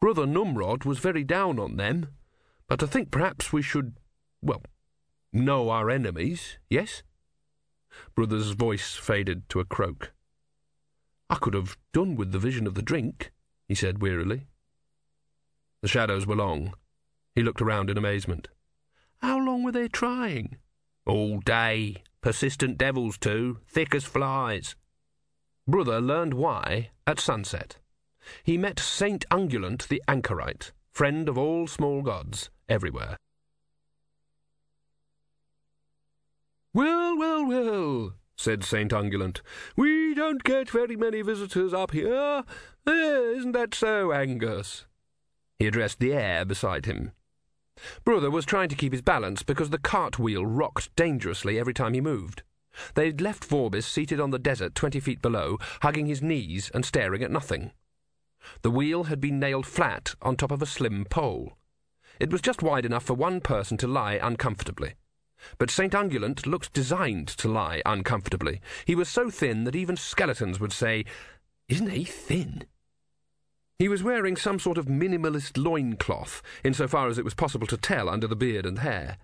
[0.00, 2.06] Brother Nhumrod was very down on them,
[2.68, 3.96] but I think perhaps we should,
[4.40, 4.62] well,
[5.32, 7.02] know our enemies, yes?
[8.14, 10.12] Brutha's voice faded to a croak.
[11.28, 13.32] I could have done with the vision of the drink,
[13.66, 14.46] he said wearily.
[15.82, 16.74] The shadows were long.
[17.34, 18.46] He looked around in amazement.
[19.20, 20.58] How long were they trying?
[21.06, 22.04] All day.
[22.26, 24.74] Persistent devils, too, thick as flies.
[25.70, 27.78] Brutha learned why at sunset.
[28.42, 33.16] He met Saint Ungulant the Anchorite, friend of all small gods, everywhere.
[36.74, 39.40] Well, well, well, said Saint Ungulant.
[39.76, 42.42] We don't get very many visitors up here.
[42.88, 44.84] Eh, isn't that so, Angus?
[45.60, 47.12] He addressed the air beside him.
[48.04, 52.00] Brutha was trying to keep his balance because the cartwheel rocked dangerously every time he
[52.00, 52.42] moved.
[52.94, 57.22] They'd left Vorbis seated on the desert twenty feet below, hugging his knees and staring
[57.22, 57.72] at nothing.
[58.62, 61.56] The wheel had been nailed flat on top of a slim pole.
[62.20, 64.94] It was just wide enough for one person to lie uncomfortably.
[65.58, 65.92] But St.
[65.92, 68.60] Ungulant looked designed to lie uncomfortably.
[68.86, 71.04] He was so thin that even skeletons would say,
[71.68, 72.64] Isn't he thin?
[73.78, 78.08] He was wearing some sort of minimalist loincloth, insofar as it was possible to tell
[78.08, 79.18] under the beard and hair.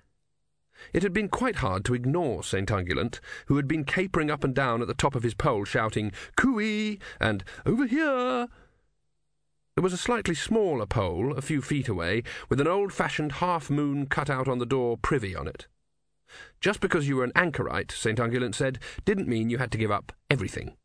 [0.93, 2.69] It had been quite hard to ignore St.
[2.71, 6.13] Ungulant, who had been capering up and down at the top of his pole, shouting,
[6.37, 6.99] Cooey!
[7.19, 8.49] and Over here!
[9.75, 14.29] There was a slightly smaller pole, a few feet away, with an old-fashioned half-moon cut
[14.29, 15.67] out on the door privy on it.
[16.61, 18.19] Just because you were an anchorite, St.
[18.19, 20.77] Ungulant said, didn't mean you had to give up everything.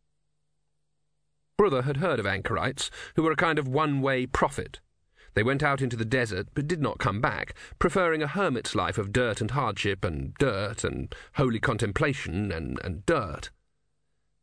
[1.58, 4.80] Brutha had heard of anchorites, who were a kind of one-way prophet.
[5.34, 8.98] They went out into the desert, but did not come back, preferring a hermit's life
[8.98, 13.50] of dirt and hardship, and dirt, and holy contemplation, and, and dirt.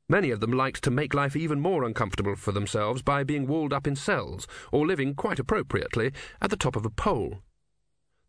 [0.08, 3.72] Many of them liked to make life even more uncomfortable for themselves by being walled
[3.72, 6.12] up in cells, or living, quite appropriately,
[6.42, 7.42] at the top of a pole.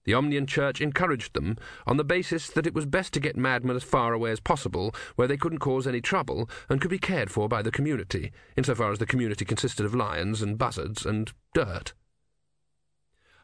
[0.06, 3.76] The Omnian Church encouraged them on the basis that it was best to get madmen
[3.76, 7.32] as far away as possible, where they couldn't cause any trouble and could be cared
[7.32, 11.93] for by the community, insofar as the community consisted of lions and buzzards and dirt.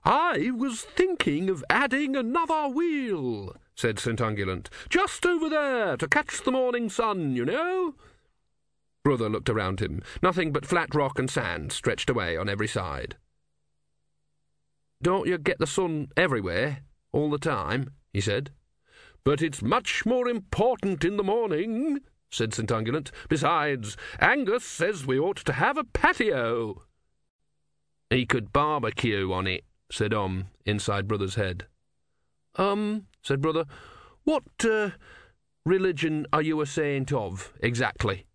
[0.04, 4.20] I was thinking of adding another wheel, said St.
[4.20, 7.96] Ungulant, just over there, to catch the morning sun, you know.
[9.04, 10.02] Brutha looked around him.
[10.22, 13.16] Nothing but flat rock and sand stretched away on every side.
[15.02, 16.80] Don't you get the sun everywhere,
[17.12, 17.92] all the time?
[18.14, 18.52] he said.
[19.24, 22.00] But it's much more important in the morning,
[22.30, 22.70] said St.
[22.70, 23.12] Ungulant.
[23.30, 26.84] Besides, Angus says we ought to have a patio.
[28.10, 31.68] He could barbecue on it, said Om, inside Brutha's head.
[32.56, 33.66] Um, said Brutha,
[34.24, 34.92] what uh,
[35.66, 38.26] religion are you a saint of, exactly?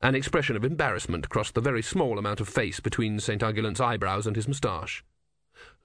[0.00, 3.42] An expression of embarrassment crossed the very small amount of face between St.
[3.42, 5.04] Ungulant's eyebrows and his moustache.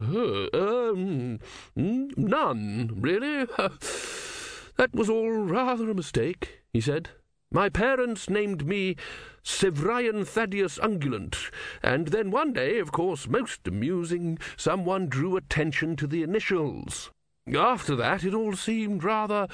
[0.01, 1.39] Uh, um,
[1.76, 3.45] none, really.
[4.78, 7.09] that was all rather a mistake, he said.
[7.51, 8.95] My parents named me
[9.43, 11.51] Sevrian Thaddeus Ungulant,
[11.84, 17.11] and then one day, of course, most amusing, someone drew attention to the initials.
[17.55, 19.47] After that, it all seemed rather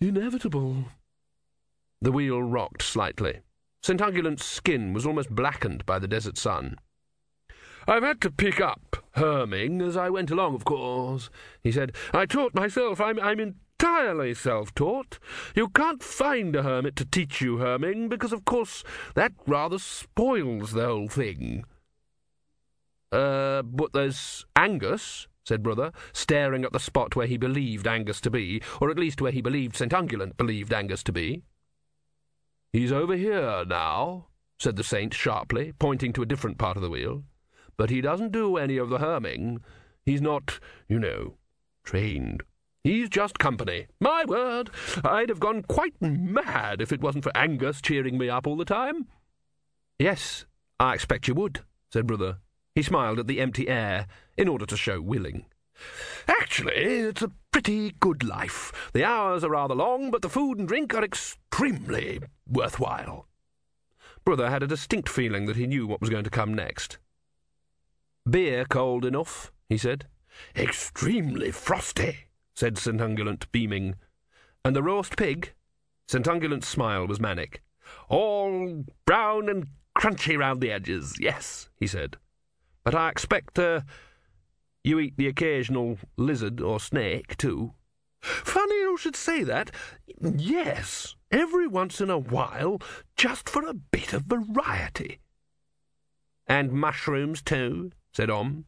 [0.00, 0.84] inevitable.
[2.00, 3.40] The wheel rocked slightly.
[3.82, 4.00] St.
[4.00, 6.76] Ungulant's skin was almost blackened by the desert sun.
[7.86, 11.30] I've had to pick up herming as I went along, of course,
[11.62, 11.94] he said.
[12.12, 13.00] I taught myself.
[13.00, 15.18] I'm, I'm entirely self-taught.
[15.54, 20.72] You can't find a hermit to teach you herming, because, of course, that rather spoils
[20.72, 21.64] the whole thing.
[23.10, 28.30] Uh, but there's Angus, said Brutha, staring at the spot where he believed Angus to
[28.30, 29.92] be, or at least where he believed St.
[29.92, 31.42] Ungulant believed Angus to be.
[32.72, 34.28] He's over here now,
[34.58, 37.24] said the saint sharply, pointing to a different part of the wheel.
[37.82, 39.60] But he doesn't do any of the herming.
[40.06, 41.34] He's not, you know,
[41.82, 42.44] trained.
[42.84, 43.88] He's just company.
[43.98, 44.70] My word,
[45.02, 48.64] I'd have gone quite mad if it wasn't for Angus cheering me up all the
[48.64, 49.08] time.
[49.98, 50.44] Yes,
[50.78, 51.62] I expect you would,
[51.92, 52.36] said Brutha.
[52.72, 54.06] He smiled at the empty air
[54.36, 55.46] in order to show willing.
[56.28, 58.90] Actually, it's a pretty good life.
[58.92, 63.26] The hours are rather long, but the food and drink are extremely worthwhile.
[64.24, 66.98] Brutha had a distinct feeling that he knew what was going to come next.
[68.28, 70.06] Beer cold enough, he said.
[70.56, 73.00] Extremely frosty, said St.
[73.00, 73.96] Ungulant, beaming.
[74.64, 75.52] And the roast pig?
[76.06, 76.24] St.
[76.26, 77.62] Ungulant's smile was manic.
[78.08, 79.66] All brown and
[79.98, 82.16] crunchy round the edges, yes, he said.
[82.84, 83.80] But I expect, uh,
[84.84, 87.74] you eat the occasional lizard or snake, too.
[88.20, 89.70] Funny you should say that.
[90.20, 92.80] Yes, every once in a while,
[93.16, 95.18] just for a bit of variety.
[96.46, 98.66] And mushrooms, too, said Om.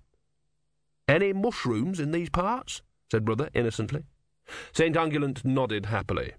[1.06, 2.82] Any mushrooms in these parts?
[3.10, 4.04] said Brutha innocently.
[4.72, 4.96] St.
[4.96, 6.32] Ungulant nodded happily.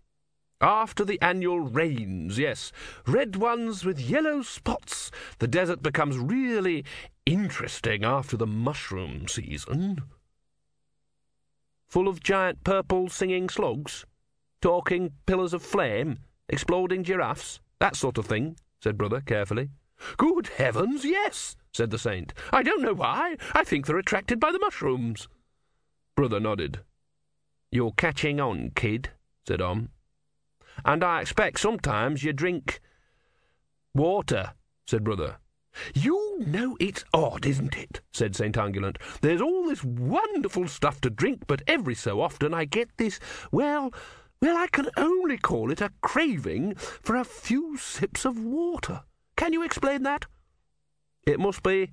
[0.62, 2.72] After the annual rains, yes.
[3.06, 5.12] Red ones with yellow spots.
[5.40, 6.86] The desert becomes really
[7.26, 10.02] interesting after the mushroom season.
[11.88, 14.06] Full of giant purple singing slugs?
[14.62, 16.20] Talking pillars of flame?
[16.50, 17.60] Exploding giraffes?
[17.80, 19.70] That sort of thing, said Brutha carefully.
[20.18, 22.34] Good heavens, yes, said the saint.
[22.54, 23.36] I don't know why.
[23.54, 25.28] I think they're attracted by the mushrooms.
[26.18, 26.80] Brutha nodded.
[27.70, 29.10] You're catching on, kid,
[29.46, 29.90] said Om.
[30.86, 32.80] And I expect sometimes you drink
[33.94, 34.54] water,
[34.88, 35.36] said Brutha.
[35.94, 38.00] You know it's odd, isn't it?
[38.14, 38.56] said St.
[38.56, 38.96] Ungulant.
[39.20, 43.20] There's all this wonderful stuff to drink, but every so often I get this,
[43.52, 43.94] well,
[44.42, 49.04] well, I can only call it a craving for a few sips of water.
[49.36, 50.26] Can you explain that?
[51.26, 51.90] It must be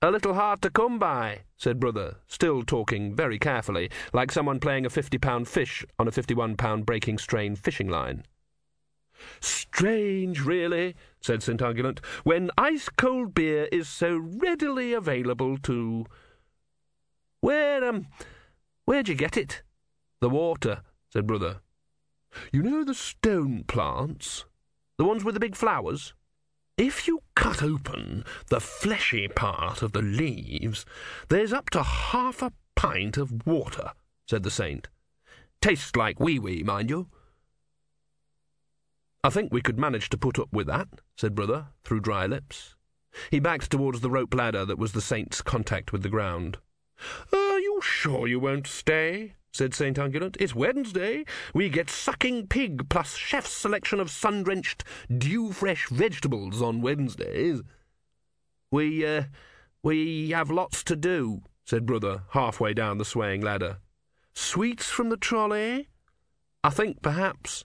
[0.00, 4.86] a little hard to come by, said Brutha, still talking very carefully, like someone playing
[4.86, 8.24] a fifty-pound fish on a fifty-one-pound breaking strain fishing line.
[9.40, 11.60] Strange, really, said St.
[11.60, 16.06] Ungulant, when ice-cold beer is so readily available to...
[17.40, 18.06] Where, um,
[18.86, 19.62] where'd you get it?
[20.20, 21.60] The water, said Brutha.
[22.52, 24.46] You know the stone plants?
[24.98, 26.14] The ones with the big flowers?
[26.76, 30.84] If you cut open the fleshy part of the leaves,
[31.28, 33.92] there's up to half a pint of water,
[34.28, 34.88] said the saint.
[35.60, 37.08] Tastes like wee-wee, mind you.
[39.22, 42.74] I think we could manage to put up with that, said Brutha, through dry lips.
[43.30, 46.58] He backed towards the rope ladder that was the saint's contact with the ground.
[47.32, 49.34] Are you sure you won't stay?
[49.54, 49.96] Said St.
[49.96, 50.36] Ungulant.
[50.40, 51.24] It's Wednesday.
[51.54, 54.82] We get sucking pig plus chef's selection of sun-drenched,
[55.16, 57.62] dew-fresh vegetables on Wednesdays.
[58.72, 59.22] We, uh,
[59.80, 63.78] we have lots to do, said Brutha, halfway down the swaying ladder.
[64.32, 65.86] Sweets from the trolley?
[66.64, 67.64] I think perhaps.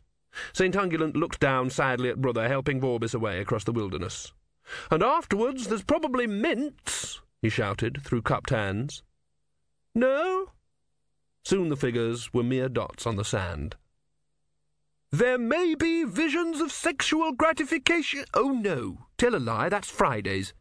[0.53, 0.75] St.
[0.75, 4.31] Ungulant looked down sadly at Brutha, helping Vorbis away across the wilderness.
[4.91, 9.01] And afterwards there's probably mints, he shouted through cupped hands.
[9.95, 10.51] No?
[11.49, 13.75] Soon the figures were mere dots on the sand.
[15.11, 18.25] There may be visions of sexual gratification.
[18.35, 19.07] Oh, no.
[19.17, 19.67] Tell a lie.
[19.67, 20.53] That's Fridays,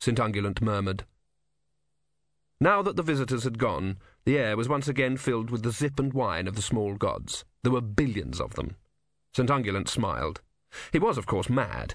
[0.00, 0.18] St.
[0.18, 1.04] Ungulant murmured.
[2.60, 6.00] Now that the visitors had gone, the air was once again filled with the zip
[6.00, 7.44] and whine of the small gods.
[7.62, 8.74] There were billions of them.
[9.36, 9.48] St.
[9.48, 10.40] Ungulant smiled.
[10.90, 11.94] He was, of course, mad.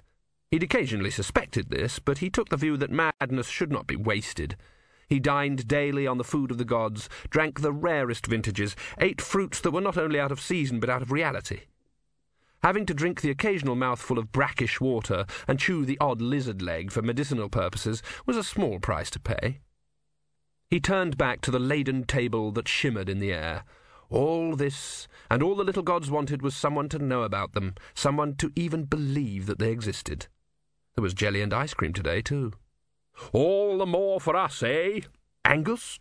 [0.49, 4.55] He'd occasionally suspected this, but he took the view that madness should not be wasted.
[5.08, 9.60] He dined daily on the food of the gods, drank the rarest vintages, ate fruits
[9.62, 11.62] that were not only out of season but out of reality.
[12.64, 16.91] Having to drink the occasional mouthful of brackish water and chew the odd lizard leg
[16.91, 19.60] for medicinal purposes was a small price to pay.
[20.70, 23.64] He turned back to the laden table that shimmered in the air.
[24.10, 28.36] All this, and all the little gods wanted was someone to know about them, someone
[28.38, 30.28] to even believe that they existed.
[30.95, 32.54] There was jelly and ice cream today, too.
[33.32, 35.01] All the more for us, eh?
[35.45, 35.99] Angus?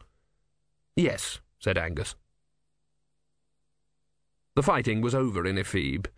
[0.97, 2.15] Yes, said Angus.
[4.55, 6.09] The fighting was over in Ephebe.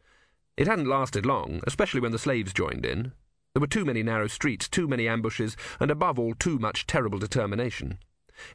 [0.57, 3.13] It hadn't lasted long, especially when the slaves joined in.
[3.53, 7.19] There were too many narrow streets, too many ambushes, and above all, too much terrible
[7.19, 7.99] determination.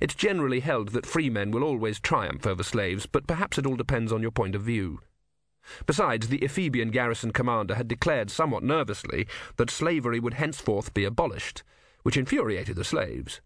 [0.01, 3.77] It's generally held that free men will always triumph over slaves, but perhaps it all
[3.77, 4.99] depends on your point of view.
[5.85, 11.63] Besides, the Ephebian garrison commander had declared somewhat nervously that slavery would henceforth be abolished,
[12.03, 13.41] which infuriated the slaves.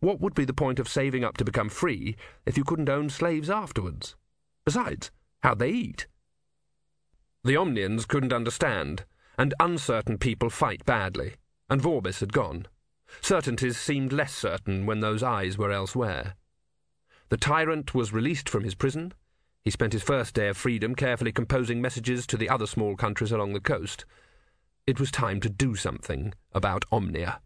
[0.00, 3.08] What would be the point of saving up to become free if you couldn't own
[3.10, 4.16] slaves afterwards?
[4.64, 5.10] Besides,
[5.42, 6.06] how'd they eat?
[7.42, 9.04] The Omnians couldn't understand,
[9.36, 11.34] and uncertain people fight badly,
[11.68, 12.66] and Vorbis had gone.
[13.20, 16.34] Certainties seemed less certain when those eyes were elsewhere.
[17.28, 19.12] The tyrant was released from his prison.
[19.62, 23.32] He spent his first day of freedom carefully composing messages to the other small countries
[23.32, 24.04] along the coast.
[24.86, 27.40] It was time to do something about Omnia.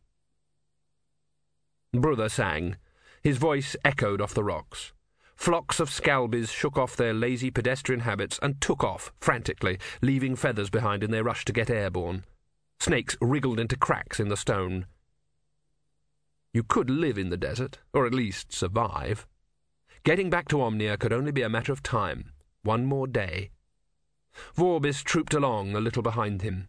[1.95, 2.77] Brutha sang.
[3.23, 4.93] His voice echoed off the rocks.
[5.37, 10.69] Flocks of scalbies shook off their lazy pedestrian habits and took off frantically, leaving feathers
[10.69, 12.25] behind in their rush to get airborne.
[12.81, 14.87] Snakes wriggled into cracks in the stone.
[16.53, 19.27] You could live in the desert, or at least survive.
[20.03, 22.33] Getting back to Omnia could only be a matter of time.
[22.63, 23.51] One more day.
[24.57, 26.69] Vorbis trooped along a little behind him.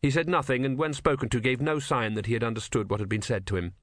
[0.00, 3.00] He said nothing, and when spoken to, gave no sign that he had understood what
[3.00, 3.74] had been said to him.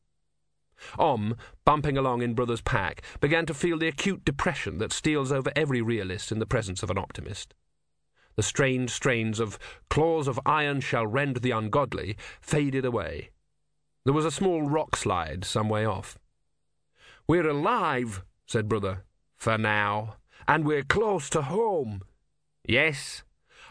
[0.98, 5.52] Om, bumping along in Brutha's pack, began to feel the acute depression that steals over
[5.56, 7.54] every realist in the presence of an optimist.
[8.36, 9.60] The strange strains of
[9.90, 13.30] claws of iron shall rend the ungodly faded away.
[14.06, 16.18] There was a small rock slide some way off.
[17.28, 19.04] We're alive, said Brutha,
[19.38, 20.16] for now,
[20.48, 22.02] and we're close to home.
[22.66, 23.24] Yes,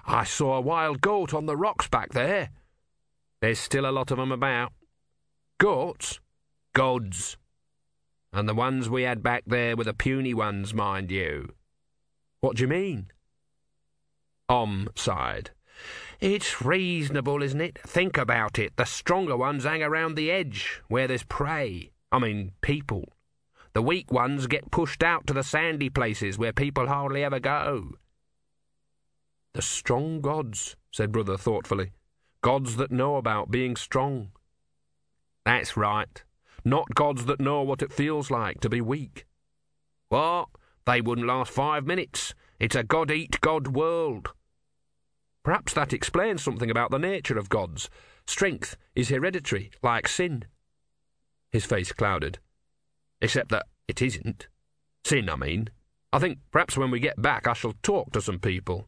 [0.07, 2.51] I saw a wild goat on the rocks back there.
[3.41, 4.73] There's still a lot of 'em about.
[5.59, 6.21] Goats?
[6.73, 7.37] Gods.
[8.33, 11.53] And the ones we had back there were the puny ones, mind you.
[12.41, 13.09] What do you mean?
[14.49, 15.51] Om sighed.
[16.21, 17.79] It's reasonable, isn't it?
[17.87, 18.77] Think about it.
[18.77, 21.91] The stronger ones hang around the edge, where there's prey.
[22.11, 23.13] I mean, people.
[23.75, 27.95] The weak ones get pushed out to the sandy places where people hardly ever go.
[29.55, 31.93] The strong gods, said Brutha thoughtfully.
[32.41, 34.33] Gods that know about being strong.
[35.45, 36.23] That's right.
[36.65, 39.27] Not gods that know what it feels like to be weak.
[40.09, 40.49] What?
[40.87, 42.35] They wouldn't last five minutes.
[42.61, 44.33] It's a God eat God world.
[45.43, 47.91] Perhaps that explains something about the nature of gods.
[48.27, 50.45] Strength is hereditary, like sin.
[51.51, 52.39] His face clouded.
[53.21, 54.49] Except that it isn't.
[55.05, 55.71] Sin, I mean.
[56.13, 58.87] I think perhaps when we get back I shall talk to some people.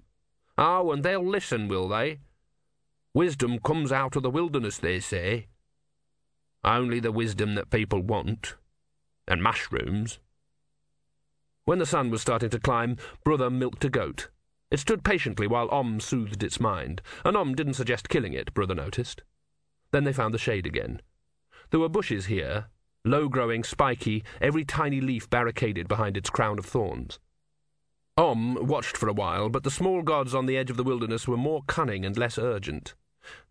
[0.56, 2.20] Oh, and they'll listen, will they?
[3.12, 5.48] Wisdom comes out of the wilderness, they say.
[6.64, 8.54] Only the wisdom that people want.
[9.28, 10.18] And mushrooms.
[11.66, 14.28] When the sun was starting to climb, Brutha milked a goat.
[14.70, 18.74] It stood patiently while Om soothed its mind, and Om didn't suggest killing it, Brutha
[18.74, 19.22] noticed.
[19.92, 21.00] Then they found the shade again.
[21.70, 22.66] There were bushes here,
[23.04, 27.18] low-growing, spiky, every tiny leaf barricaded behind its crown of thorns.
[28.16, 31.28] Om watched for a while, but the small gods on the edge of the wilderness
[31.28, 32.94] were more cunning and less urgent.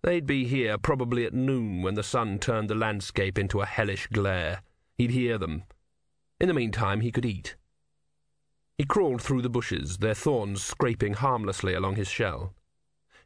[0.01, 4.07] They'd be here probably at noon when the sun turned the landscape into a hellish
[4.07, 4.61] glare.
[4.97, 5.63] He'd hear them.
[6.39, 7.55] In the meantime, he could eat.
[8.78, 12.53] He crawled through the bushes, their thorns scraping harmlessly along his shell.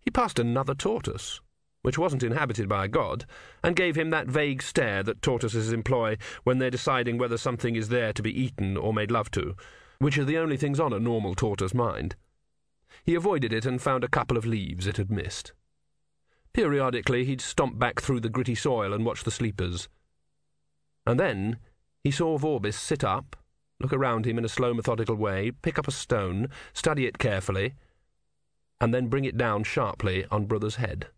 [0.02, 1.42] He passed another tortoise,
[1.82, 3.26] which wasn't inhabited by a god,
[3.64, 7.90] and gave him that vague stare that tortoises employ when they're deciding whether something is
[7.90, 9.56] there to be eaten or made love to,
[10.00, 12.16] which are the only things on a normal tortoise mind.
[13.04, 15.54] He avoided it and found a couple of leaves it had missed.
[16.58, 19.88] Periodically he'd stomp back through the gritty soil and watch the sleepers.
[21.06, 21.60] And then
[22.04, 23.36] he saw Vorbis sit up,
[23.80, 27.76] look around him in a slow, methodical way, pick up a stone, study it carefully,
[28.82, 31.10] and then bring it down sharply on Brutha's head.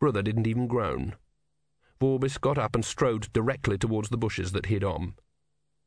[0.00, 1.16] Brutha didn't even groan.
[2.00, 5.16] Vorbis got up and strode directly towards the bushes that hid Om.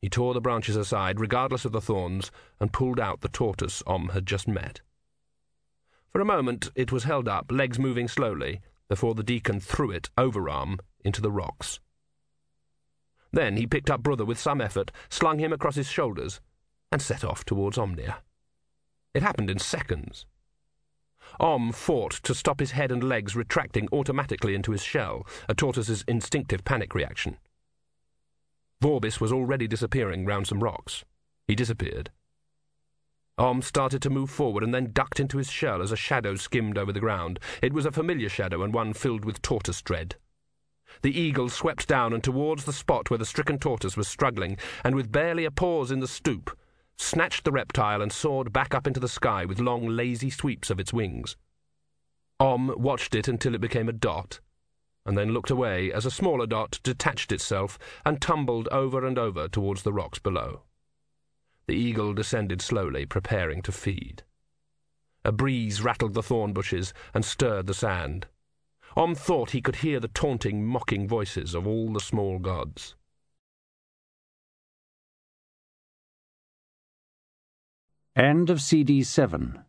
[0.01, 4.09] He tore the branches aside, regardless of the thorns, and pulled out the tortoise Om
[4.09, 4.81] had just met.
[6.17, 8.59] For a moment it was held up, legs moving slowly,
[8.89, 11.79] before the deacon threw it, overarm, into the rocks.
[13.31, 16.41] Then he picked up Brutha with some effort, slung him across his shoulders,
[16.91, 18.23] and set off towards Omnia.
[19.13, 20.25] It happened in seconds.
[21.39, 26.03] Om fought to stop his head and legs retracting automatically into his shell, a tortoise's
[26.07, 27.37] instinctive panic reaction.
[28.81, 31.05] Vorbis was already disappearing round some rocks.
[31.47, 32.09] He disappeared.
[33.39, 36.77] Om started to move forward and then ducked into his shell as a shadow skimmed
[36.77, 37.39] over the ground.
[37.61, 40.15] It was a familiar shadow and one filled with tortoise dread.
[41.03, 44.95] The eagle swept down and towards the spot where the stricken tortoise was struggling, and
[44.95, 46.57] with barely a pause in the stoop,
[46.97, 50.79] snatched the reptile and soared back up into the sky with long, lazy sweeps of
[50.79, 51.37] its wings.
[52.39, 54.39] Om watched it until it became a dot,
[55.05, 59.47] and then looked away as a smaller dot detached itself and tumbled over and over
[59.47, 60.63] towards the rocks below.
[61.67, 64.23] The eagle descended slowly, preparing to feed.
[65.25, 68.27] A breeze rattled the thorn bushes and stirred the sand.
[68.95, 72.95] Om thought he could hear the taunting, mocking voices of all the small gods.
[78.15, 79.63] End of CD 7